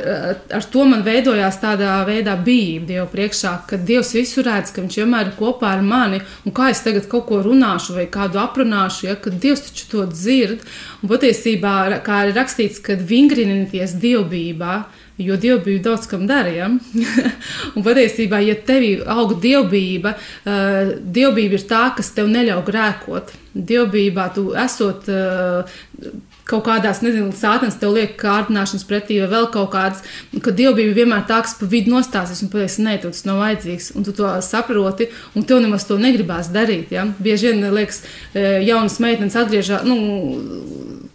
ar, 0.56 0.68
to 0.72 0.86
man 0.88 1.02
veidojās 1.04 1.58
tādā 1.60 1.98
veidā 2.08 2.38
bijība 2.40 2.88
Dieva 2.88 3.08
priekšā, 3.12 3.52
ka 3.68 3.80
Dievs 3.90 4.14
visu 4.16 4.44
redz, 4.46 4.72
ka 4.72 4.80
Viņš 4.84 5.00
vienmēr 5.02 5.28
ir 5.28 5.36
kopā 5.40 5.74
ar 5.76 5.84
mani, 5.84 6.22
un 6.48 6.56
kā 6.56 6.70
es 6.72 6.80
tagad 6.86 7.10
kaut 7.12 7.28
ko 7.28 7.42
runāšu 7.44 7.98
vai 7.98 8.08
kādu 8.12 8.40
aprunāšu, 8.40 9.10
ja, 9.10 9.18
Dievs 9.20 9.68
taču 9.68 9.90
to 9.92 10.06
dzird. 10.14 10.64
Un 11.04 11.12
patiesībā, 11.12 11.76
kā 12.06 12.24
ir 12.30 12.34
rakstīts, 12.40 12.80
kad 12.86 13.04
vingrināties 13.12 14.00
dievbijībā, 14.00 14.80
Jo 15.20 15.36
dievbijība 15.36 15.84
daudz 15.84 16.08
kam 16.08 16.22
dara. 16.30 16.52
Ja? 16.56 16.70
un 17.76 17.84
patiesībā, 17.84 18.40
ja 18.40 18.56
tevī 18.56 18.94
aug 19.04 19.34
dievbijība, 19.44 20.14
uh, 20.16 20.94
dievbijība 21.04 21.60
ir 21.60 21.66
tā, 21.68 21.82
kas 21.98 22.14
tev 22.16 22.30
neļauj 22.32 22.64
grēkot. 22.70 23.34
Dievbijībā 23.52 24.30
tu 24.38 24.46
esot. 24.56 25.12
Uh, 25.12 26.29
kaut 26.50 26.66
kādās, 26.66 27.04
nezinu, 27.06 27.30
sātnes 27.36 27.78
tev 27.80 27.94
liek 27.96 28.16
kārdināšanas 28.20 28.86
pretī 28.90 29.20
vai 29.22 29.30
vēl 29.32 29.48
kaut 29.54 29.72
kādas, 29.76 30.04
ka 30.44 30.54
dievbijība 30.56 30.98
vienmēr 31.02 31.24
tā, 31.30 31.42
kas 31.46 31.56
pa 31.60 31.70
vidu 31.70 31.94
nostāsies 31.94 32.42
un 32.46 32.52
pateiks, 32.54 32.80
nē, 32.84 32.98
tas 33.06 33.24
nav 33.28 33.42
vajadzīgs, 33.44 33.92
un 33.98 34.08
tu 34.08 34.16
to 34.18 34.34
saproti, 34.46 35.10
un 35.38 35.46
tev 35.48 35.62
nemaz 35.64 35.86
to 35.90 36.00
negribās 36.02 36.52
darīt, 36.54 36.94
ja? 36.96 37.06
Bieži 37.22 37.52
vien, 37.52 37.70
liekas, 37.76 38.04
jaunas 38.36 39.00
meitenes 39.04 39.38
atgriežas, 39.40 39.86
nu, 39.88 39.98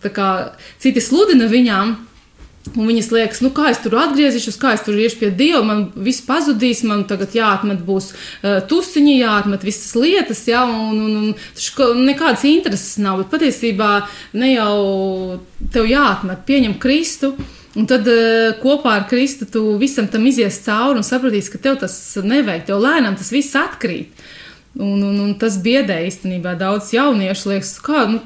tā 0.04 0.12
kā 0.14 0.30
citi 0.82 1.02
sludina 1.02 1.50
viņām, 1.50 1.96
Un 2.72 2.88
viņas 2.88 3.10
liekas, 3.12 3.42
nu, 3.44 3.50
kā 3.54 3.68
es 3.70 3.78
tur 3.84 3.92
atgriezīšos, 4.00 4.56
kā 4.58 4.72
es 4.74 4.82
tur 4.86 4.96
iešu 4.96 5.18
pie 5.20 5.28
Dieva, 5.36 5.60
man 5.68 5.82
viss 6.00 6.24
pazudīs, 6.24 6.80
man 6.88 7.02
tagad 7.10 7.36
jāatmet 7.36 7.82
būs 7.84 8.12
uh, 8.14 8.62
tusiņi, 8.70 9.18
jāatmet 9.20 9.66
visas 9.66 9.92
lietas, 9.98 10.40
jā, 10.48 10.62
un, 10.64 11.02
un, 11.04 11.18
un 11.20 11.34
taču 11.54 11.90
nekādas 11.98 12.46
intereses 12.48 12.96
nav. 13.04 13.20
Bet 13.20 13.34
patiesībā 13.36 13.90
ne 14.40 14.54
jau 14.54 14.78
tev 15.76 15.90
jāatmet, 15.92 16.46
pieņem 16.48 16.80
Kristu 16.80 17.34
Un 17.74 17.88
tad 17.90 18.06
uh, 18.06 18.54
kopā 18.62 18.92
ar 19.00 19.06
Kristu 19.10 19.48
tu 19.50 19.64
visam 19.80 20.06
tam 20.10 20.22
izies 20.30 20.60
cauri 20.62 21.00
un 21.00 21.06
sapratīsi, 21.06 21.50
ka 21.50 21.58
tev 21.62 21.80
tas 21.82 21.96
nevajag, 22.22 22.68
tev 22.68 22.82
lēnām 22.84 23.16
tas 23.18 23.32
viss 23.34 23.56
atkrīt. 23.58 24.22
Un, 24.74 25.02
un, 25.06 25.18
un 25.22 25.34
tas 25.38 25.54
biedē 25.62 26.00
īstenībā 26.08 26.56
daudz 26.58 26.88
jauniešu. 26.96 27.52
Liekas, 27.52 27.76
kā 27.84 28.04
nu, 28.10 28.18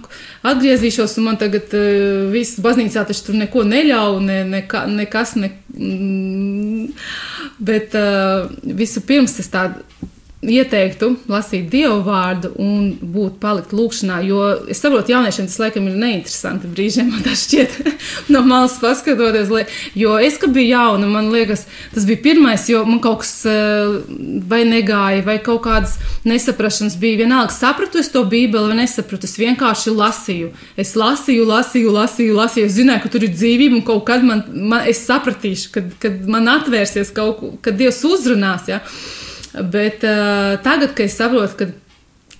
atgriezīšos, 0.48 1.18
un 1.20 1.26
man 1.28 1.40
tagad 1.40 1.74
uh, 1.76 2.28
viss 2.32 2.60
baznīcā 2.64 3.04
taču 3.08 3.26
tur 3.26 3.36
neko 3.36 3.66
neļauj, 3.68 4.22
ne, 4.24 4.38
ne, 4.48 4.62
nekas. 4.96 5.34
Ne, 5.36 5.52
mm, 5.76 6.86
bet 7.68 7.96
uh, 7.98 8.48
visu 8.80 9.04
pirms 9.04 9.36
es 9.42 9.52
tādu 9.52 9.84
ieteiktu 10.38 11.08
lasīt 11.26 11.66
dievu 11.72 11.96
vārdu 12.06 12.52
un 12.62 12.92
būt 13.02 13.40
palikt 13.42 13.72
lūkšanā, 13.74 14.20
jo 14.22 14.42
es 14.70 14.78
saprotu, 14.78 15.10
jauniešiem 15.10 15.48
tas 15.50 15.58
laikam 15.58 15.88
ir 15.90 15.96
neinteresanti 15.98 16.70
brīžiem, 16.70 17.08
man 17.10 17.24
tas 17.26 17.42
šķiet 17.42 17.74
no 18.32 18.44
malas 18.46 18.76
paskatoties, 18.78 19.50
jo 19.98 20.14
es, 20.22 20.38
kad 20.38 20.54
biju 20.54 20.70
jauna, 20.70 21.10
man 21.10 21.32
liekas, 21.34 21.66
tas 21.94 22.06
bija 22.06 22.22
pirmais, 22.28 22.68
jo 22.70 22.84
man 22.86 23.02
kaut 23.02 23.24
kas 23.24 23.34
eh, 23.50 23.98
vai 24.46 24.62
negāja, 24.68 25.26
vai 25.26 25.40
kaut 25.42 25.64
kādas 25.66 25.96
nesaprašanas 26.28 26.94
bija, 27.02 27.24
vienalga 27.24 27.58
sapratu 27.58 27.98
es 27.98 28.12
to 28.14 28.22
bībeli 28.22 28.70
vai 28.70 28.80
nesapratu, 28.84 29.26
es 29.26 29.34
vienkārši 29.42 29.98
lasīju, 29.98 30.54
es 30.78 30.94
lasīju, 30.98 31.50
lasīju, 31.50 31.94
lasīju, 31.98 32.38
lasīju, 32.38 32.70
es 32.70 32.78
zināju, 32.78 33.02
ka 33.02 33.16
tur 33.16 33.26
ir 33.26 33.34
dzīvība 33.34 33.80
un 33.80 33.86
kaut 33.90 34.06
kad 34.06 34.22
man, 34.22 34.46
man 34.54 34.86
es 34.86 35.02
sapratīšu, 35.10 35.74
kad, 35.74 35.94
kad 35.98 36.26
man 36.30 36.46
atvērsies 36.60 37.10
kaut, 37.16 37.42
kad 37.64 37.74
Dievs 37.78 38.04
uzrunās, 38.06 38.70
ja, 38.70 38.84
Bet 39.52 40.04
uh, 40.04 40.56
tagad, 40.64 40.94
kad 40.94 41.06
es 41.08 41.18
saprotu, 41.18 41.56
ka 41.58 41.70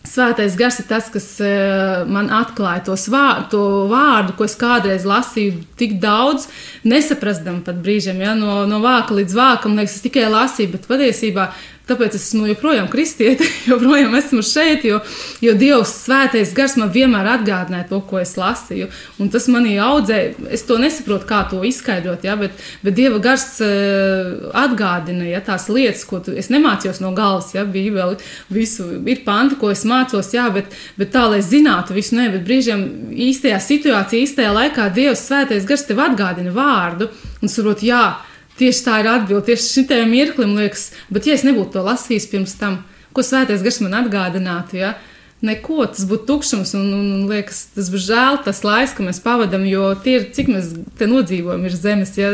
Svētais 0.09 0.55
gars 0.57 0.79
ir 0.81 0.87
tas, 0.89 1.09
kas 1.13 1.25
uh, 1.45 2.07
man 2.09 2.31
atklāja 2.33 2.85
tos 2.87 3.09
vārdu, 3.13 3.49
to 3.53 3.63
vārdu, 3.91 4.33
ko 4.39 4.47
es 4.47 4.55
kādreiz 4.57 5.05
lasīju 5.09 5.59
tik 5.77 5.99
daudz, 6.01 6.47
nesaprastam 6.89 7.59
pat 7.67 7.83
brīžiem, 7.85 8.23
ja, 8.25 8.33
no, 8.39 8.63
no 8.71 8.79
vāka 8.81 9.17
līdz 9.19 9.37
vākam, 9.37 9.77
liekas, 9.77 9.99
es 9.99 10.07
tikai 10.07 10.29
lasīju, 10.33 10.73
bet 10.77 10.89
patiesībā 10.89 11.51
Tāpēc 11.89 12.17
es 12.19 12.27
esmu 12.29 12.51
joprojām 12.51 12.89
kristieti, 12.93 13.47
joprojām 13.71 14.13
esmu 14.19 14.43
šeit, 14.45 14.85
jo, 14.85 14.99
jo 15.41 15.55
Dievs 15.57 15.95
svētais 16.05 16.53
gars 16.57 16.77
man 16.81 16.93
vienmēr 16.93 17.31
atgādināja 17.39 17.87
to, 17.89 18.03
ko 18.05 18.21
es 18.21 18.35
lasīju. 18.37 18.91
Un 19.23 19.31
tas 19.33 19.49
manī 19.53 19.79
audzēja, 19.81 20.35
es 20.53 20.67
to 20.69 20.77
nesaprotu, 20.81 21.25
kā 21.29 21.41
to 21.49 21.63
izskaidrot, 21.65 22.27
ja, 22.29 22.37
bet, 22.41 22.61
bet 22.85 22.97
Dieva 22.99 23.23
gars 23.25 23.47
uh, 23.65 24.51
atgādina 24.53 25.31
ja, 25.31 25.41
tās 25.45 25.71
lietas, 25.73 26.05
ko 26.09 26.21
tu, 26.25 26.37
es 26.37 26.53
nemācījos 26.53 27.01
no 27.05 27.15
galvas, 27.17 27.55
ja, 27.57 27.65
bībeli, 27.65 28.21
visu, 28.53 28.91
ir 29.09 29.25
panti, 29.25 29.57
ko 29.61 29.73
es 29.73 29.87
mācos, 29.89 30.33
jā, 30.37 30.49
bet, 30.53 30.77
bet 31.01 31.15
tā, 31.17 31.25
lai 31.33 31.41
zinātu 31.45 31.97
visu, 31.97 32.19
ne, 32.21 32.29
bet 32.37 32.45
brīžiem 32.45 32.85
īstajā 33.31 33.61
situācijā, 33.65 34.25
īstajā 34.29 34.53
laikā 34.61 34.91
Dievs 34.93 35.25
svētais 35.31 35.65
gars 35.69 35.89
tev 35.89 36.05
atgādina 36.05 36.53
vārdu 36.53 37.09
un 37.41 37.53
saprot, 37.53 37.81
jā, 37.87 38.19
Tieši 38.59 38.85
tā 38.87 39.01
ir 39.03 39.11
atbilde, 39.13 39.45
tieši 39.51 39.69
šitajam 39.69 40.11
mirklim 40.11 40.57
liekas, 40.59 40.89
bet 41.15 41.29
ja 41.29 41.37
es 41.39 41.45
nebūtu 41.47 41.77
to 41.77 41.85
lasījis 41.87 42.27
pirms 42.33 42.57
tam, 42.59 42.81
ko 43.15 43.23
svētais 43.23 43.63
gars 43.63 43.81
man 43.85 43.95
atgādinātu, 44.01 44.81
ja? 44.81 44.97
neko, 45.45 45.85
tas 45.87 46.07
būtu 46.09 46.27
tukšums 46.27 46.73
un, 46.75 46.87
un, 46.97 47.11
un 47.15 47.27
liekas, 47.31 47.69
tas 47.77 47.91
būtu 47.93 48.09
žēl 48.09 48.41
tas 48.43 48.65
laiks, 48.67 48.97
ko 48.97 49.07
mēs 49.07 49.21
pavadam, 49.23 49.63
jo 49.71 49.93
tie 50.03 50.17
ir, 50.19 50.25
cik 50.35 50.51
mēs 50.51 50.73
te 50.99 51.07
nodzīvojam, 51.07 51.63
ir 51.69 51.77
zemes, 51.79 52.17
ja 52.19 52.33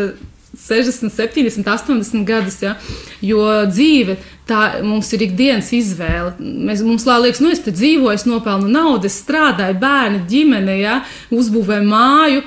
60, 0.55 1.13
70, 1.13 1.67
80 1.69 2.25
gadus, 2.25 2.61
ja? 2.63 2.77
jo 3.21 3.43
dzīve 3.69 4.17
tā 4.49 4.85
mums 4.87 5.11
ir 5.17 5.27
ikdienas 5.27 5.73
izvēle. 5.75 6.35
Mēs, 6.39 6.85
mums 6.87 7.07
liekas, 7.09 7.43
nu 7.43 7.51
es 7.53 7.63
te 7.65 7.75
dzīvoju, 7.75 8.15
es 8.15 8.27
nopelnu 8.29 8.71
naudu, 8.71 9.11
es 9.11 9.19
strādāju, 9.25 9.77
bērni, 9.83 10.23
ģimene, 10.31 10.79
ja? 10.81 11.01
uzbūvēju 11.35 11.89
māju 11.91 12.45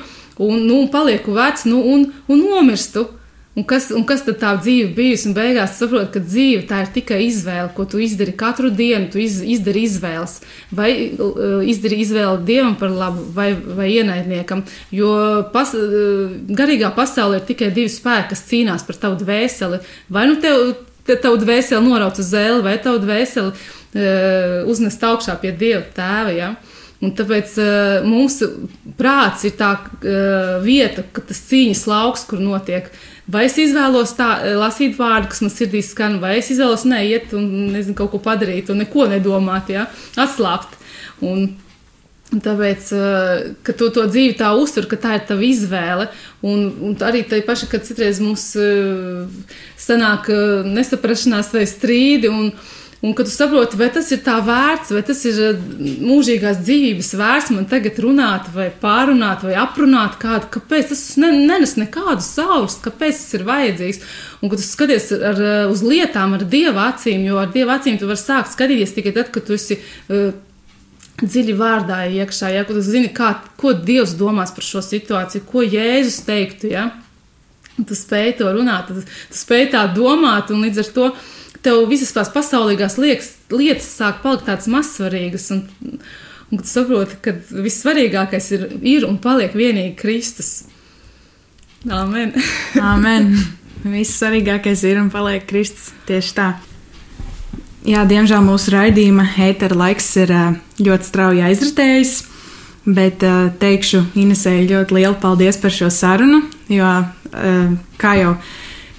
un 0.48 0.66
nu, 0.70 0.84
palieku 0.94 1.36
vecs 1.36 1.66
nu, 1.70 1.82
un, 1.82 2.10
un 2.30 2.44
nomirstu. 2.44 3.08
Un 3.58 3.66
kas, 3.66 3.88
un 3.90 4.04
kas 4.06 4.22
tad 4.22 4.36
tā 4.38 4.52
dzīve 4.60 4.92
bijusi? 4.94 5.32
Un 5.32 5.34
beigās 5.34 5.80
saproti, 5.80 6.12
ka 6.14 6.22
dzīve 6.22 6.68
tā 6.70 6.84
ir 6.84 6.92
tikai 6.94 7.24
izvēle, 7.26 7.72
ko 7.74 7.88
tu 7.90 7.98
izdari 8.06 8.36
katru 8.38 8.70
dienu. 8.70 9.08
Tu 9.10 9.24
iz, 9.24 9.40
izdari 9.42 9.82
izvēles, 9.88 10.36
vai 10.78 10.92
uh, 11.10 11.64
izdari 11.66 11.98
izvēli 12.04 12.46
dievam 12.46 12.76
par 12.78 12.94
labu, 12.94 13.26
vai, 13.34 13.48
vai 13.58 13.88
ienaidniekam. 13.96 14.62
Jo 14.94 15.10
pas, 15.56 15.74
uh, 15.74 16.38
garīgā 16.60 16.94
pasaulē 16.94 17.42
ir 17.42 17.50
tikai 17.50 17.72
divi 17.74 17.90
spēki, 17.90 18.30
kas 18.36 18.46
cīnās 18.52 18.86
par 18.86 19.02
tavu 19.08 19.18
dvēseli. 19.24 19.82
Vai 20.14 20.28
nu 20.30 20.38
tev, 20.44 20.76
te, 21.10 21.18
tavu 21.18 21.42
dvēseli 21.42 21.82
norauc 21.90 22.22
uz 22.22 22.30
zēli, 22.30 22.62
vai 22.62 22.78
tavu 22.86 23.02
dvēseli 23.08 23.56
uh, 23.58 24.70
uznest 24.70 25.10
augšā 25.10 25.40
pie 25.42 25.58
dieva 25.58 25.82
tēva. 25.98 26.38
Ja? 26.38 26.54
Un 27.02 27.18
tāpēc 27.18 27.58
uh, 27.58 28.06
mūsu 28.06 28.54
prāts 29.02 29.50
ir 29.50 29.58
tā 29.58 29.74
uh, 29.82 30.58
vieta, 30.62 31.10
ka 31.10 31.26
tas 31.26 31.42
cīņas 31.50 31.88
lauks, 31.90 32.30
kur 32.30 32.46
notiek. 32.54 32.94
Uh, 32.94 33.14
Vai 33.28 33.44
es 33.50 33.58
izvēlos 33.60 34.14
tā, 34.16 34.30
eh, 34.40 34.56
lasīt 34.56 34.96
vārdu, 34.96 35.28
kas 35.34 35.42
man 35.44 35.52
sirdī 35.52 35.82
skan, 35.84 36.20
vai 36.24 36.38
es 36.38 36.48
izvēlos 36.54 36.86
neiet 36.88 37.34
un 37.36 37.74
nezinu, 37.74 37.96
kaut 37.96 38.14
ko 38.14 38.20
padarīt 38.24 38.70
un 38.72 38.80
neko 38.80 39.08
nedomāt, 39.12 39.68
ja? 39.70 39.88
atslāpt. 40.16 40.78
Un, 41.20 41.50
tāpēc, 42.32 42.88
eh, 42.96 43.52
ka 43.64 43.76
tu 43.76 43.90
to 43.92 44.06
dzīvi 44.08 44.38
tā 44.40 44.54
uztver, 44.56 44.88
ka 44.88 44.96
tā 44.96 45.18
ir 45.20 45.28
tava 45.28 45.44
izvēle, 45.44 46.08
un, 46.42 46.72
un 46.88 46.96
arī 47.04 47.26
tā 47.28 47.42
paša, 47.44 47.68
kad 47.68 47.84
citreiz 47.84 48.22
mums 48.24 48.56
eh, 48.56 49.28
sanāk 49.76 50.32
nesaprašanās 50.64 51.52
vai 51.52 51.68
strīdi, 51.68 52.32
un, 52.32 52.54
Un 53.02 53.14
kad 53.14 53.26
tu 53.26 53.32
saproti, 53.32 53.78
vai 53.78 53.92
tas 53.94 54.08
ir 54.10 54.24
tā 54.26 54.40
vērts, 54.42 54.90
vai 54.96 55.04
tas 55.06 55.20
ir 55.30 55.36
eh, 55.52 55.58
mūžīgās 56.02 56.64
dzīvības 56.64 57.12
vērts 57.20 57.52
man 57.54 57.68
tagad 57.70 58.00
runāt, 58.02 58.48
vai 58.56 58.72
pārunāt, 58.82 59.44
vai 59.46 59.54
aprunāt 59.62 60.16
kādu, 60.18 60.50
kāpēc 60.56 60.90
tas 60.90 61.04
ne, 61.22 61.30
nenes 61.46 61.76
nekādu 61.78 62.26
savus, 62.26 62.80
kāpēc 62.82 63.20
tas 63.20 63.38
ir 63.38 63.46
vajadzīgs. 63.46 64.02
Un 64.42 64.50
kad 64.50 64.64
tu 64.64 64.66
skaties 64.66 65.12
ar, 65.14 65.44
eh, 65.44 65.60
uz 65.70 65.86
lietām 65.86 66.34
ar 66.40 66.48
dieva 66.50 66.90
acīm, 66.90 67.22
jo 67.30 67.38
ar 67.38 67.54
dieva 67.54 67.78
acīm 67.78 68.02
tu 68.02 68.10
vari 68.10 68.24
sākt 68.24 68.56
skatīties 68.56 68.98
tikai 68.98 69.14
tad, 69.20 69.32
kad 69.36 69.46
tu 69.46 69.58
esi. 69.58 69.78
Uh, 70.10 70.34
dziļi 71.18 71.54
vārdā 71.58 72.04
iekšā, 72.14 72.52
ja 72.54 72.62
tu 72.66 72.78
zini, 72.86 73.08
kā, 73.10 73.32
ko 73.58 73.72
Dievs 73.74 74.12
domās 74.20 74.52
par 74.54 74.62
šo 74.62 74.84
situāciju, 74.86 75.48
ko 75.50 75.64
Jēzus 75.66 76.20
teiktu. 76.28 76.70
Ja? 76.70 76.92
Tu 77.74 77.98
spēj 77.98 78.36
to 78.38 78.52
runāt, 78.54 78.92
tu, 78.92 79.02
tu 79.02 79.40
spēj 79.40 79.72
tā 79.74 79.82
domāt, 79.96 80.54
un 80.54 80.62
līdz 80.62 80.84
ar 80.84 80.92
to 80.94 81.08
uh, 81.10 81.26
tev 81.66 81.84
visas 81.90 82.14
tās 82.16 82.32
pasaulīgās 82.34 82.98
liekas, 83.02 83.34
lietas 83.54 83.90
sāk 84.00 84.22
palikt 84.24 84.48
tādas 84.50 84.70
mazsvarīgas. 84.72 85.50
Un, 85.56 86.00
un 86.52 86.62
tu 86.62 86.70
saproti, 86.70 87.20
ka 87.24 87.36
vissvarīgākais 87.52 88.50
ir, 88.56 88.66
ir 88.82 89.08
un 89.08 89.20
paliek 89.24 89.56
vienīgi 89.58 89.96
Kristus. 90.00 90.52
Amen. 91.90 92.34
Amen. 92.82 93.36
Viss 93.98 94.18
svarīgākais 94.20 94.84
ir 94.90 95.00
un 95.02 95.12
paliek 95.14 95.46
Kristus. 95.48 95.92
Tieši 96.08 96.34
tā. 96.38 96.48
Jā, 97.88 98.02
diemžēl 98.10 98.42
mūsu 98.44 98.74
raidījuma 98.74 99.30
ētera 99.46 99.78
laiks 99.78 100.10
ir 100.20 100.34
ļoti 100.84 101.08
strauji 101.08 101.44
aizritējis, 101.48 102.16
bet 102.84 103.24
teikšu 103.62 104.02
Inesē 104.20 104.58
ļoti 104.68 104.98
lielu 104.98 105.16
paldies 105.22 105.60
par 105.62 105.72
šo 105.72 105.88
sarunu, 105.94 106.42
jo, 106.74 106.90
kā 108.02 108.12
jau 108.20 108.34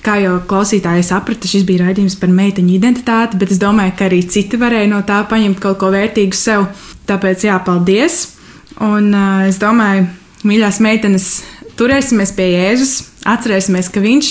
Kā 0.05 0.15
jau 0.23 0.37
klausītāji 0.47 1.03
saprata, 1.07 1.49
šis 1.51 1.65
bija 1.67 1.89
raidījums 1.89 2.15
par 2.21 2.31
meiteņu 2.31 2.71
identitāti, 2.77 3.39
bet 3.41 3.51
es 3.51 3.59
domāju, 3.59 3.97
ka 3.99 4.07
arī 4.07 4.21
citi 4.31 4.61
varēja 4.61 4.93
no 4.93 5.01
tā 5.07 5.19
paņemt 5.29 5.59
kaut 5.63 5.81
ko 5.81 5.91
vērtīgu 5.95 6.39
sev. 6.39 6.69
Tāpēc 7.09 7.49
jā, 7.49 7.57
paldies! 7.67 8.21
Un 8.85 9.11
uh, 9.11 9.49
es 9.49 9.59
domāju, 9.59 10.07
mīļās 10.47 10.79
meitenes, 10.85 11.27
turēsimies 11.81 12.31
pie 12.37 12.47
Jēzus, 12.53 12.95
atcerēsimies, 13.27 13.91
ka 13.91 14.03
Viņš 14.05 14.31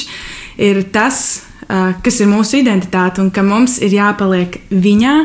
ir 0.70 0.82
tas, 0.96 1.20
uh, 1.68 1.92
kas 2.04 2.22
ir 2.24 2.32
mūsu 2.32 2.62
identitāte, 2.62 3.20
un 3.20 3.34
ka 3.36 3.44
mums 3.44 3.82
ir 3.84 3.98
jāpaliek 3.98 4.56
Viņā, 4.72 5.18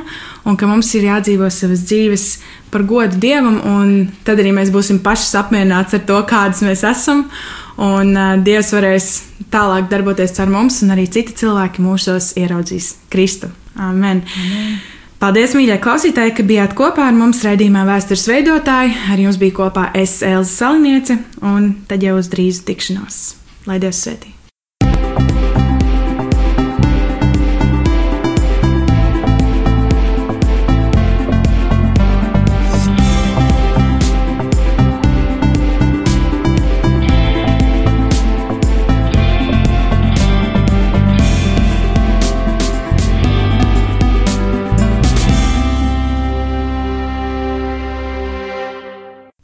un 0.50 0.58
ka 0.58 0.66
mums 0.66 0.90
ir 0.98 1.06
jādzīvo 1.06 1.52
savas 1.54 1.86
dzīves 1.86 2.26
par 2.72 2.82
godu 2.88 3.20
Dievam, 3.22 3.60
un 3.62 3.94
tad 4.26 4.42
arī 4.42 4.50
mēs 4.56 4.74
būsim 4.74 4.98
paši 5.04 5.36
apmierināti 5.38 6.00
ar 6.00 6.06
to, 6.08 6.18
kādas 6.26 6.64
mēs 6.66 6.82
esam 6.88 7.28
un 7.80 8.14
uh, 8.16 8.32
Dievs 8.44 8.72
varēs 8.74 9.10
tālāk 9.52 9.90
darboties 9.92 10.34
ar 10.42 10.50
mums, 10.52 10.80
un 10.84 10.94
arī 10.94 11.06
citi 11.12 11.36
cilvēki 11.42 11.84
mūsos 11.84 12.32
ieraudzīs 12.40 12.96
Kristu. 13.12 13.52
Amen! 13.76 14.24
Amen. 14.24 14.80
Paldies, 15.22 15.52
mīļie 15.54 15.76
klausītāji, 15.78 16.32
ka 16.34 16.42
bijāt 16.42 16.72
kopā 16.74 17.04
ar 17.06 17.14
mums 17.14 17.44
raidījumā 17.46 17.84
Vēstures 17.86 18.26
veidotāji. 18.26 18.96
Ar 19.14 19.22
jums 19.22 19.38
bija 19.38 19.54
kopā 19.60 19.86
es, 19.94 20.16
Elza 20.26 20.50
Saliniece, 20.50 21.20
un 21.46 21.72
tad 21.86 22.02
jau 22.02 22.18
uz 22.18 22.32
drīzu 22.32 22.66
tikšanos. 22.66 23.24
Lai 23.70 23.78
Dievs 23.78 24.02
svētī! 24.02 24.31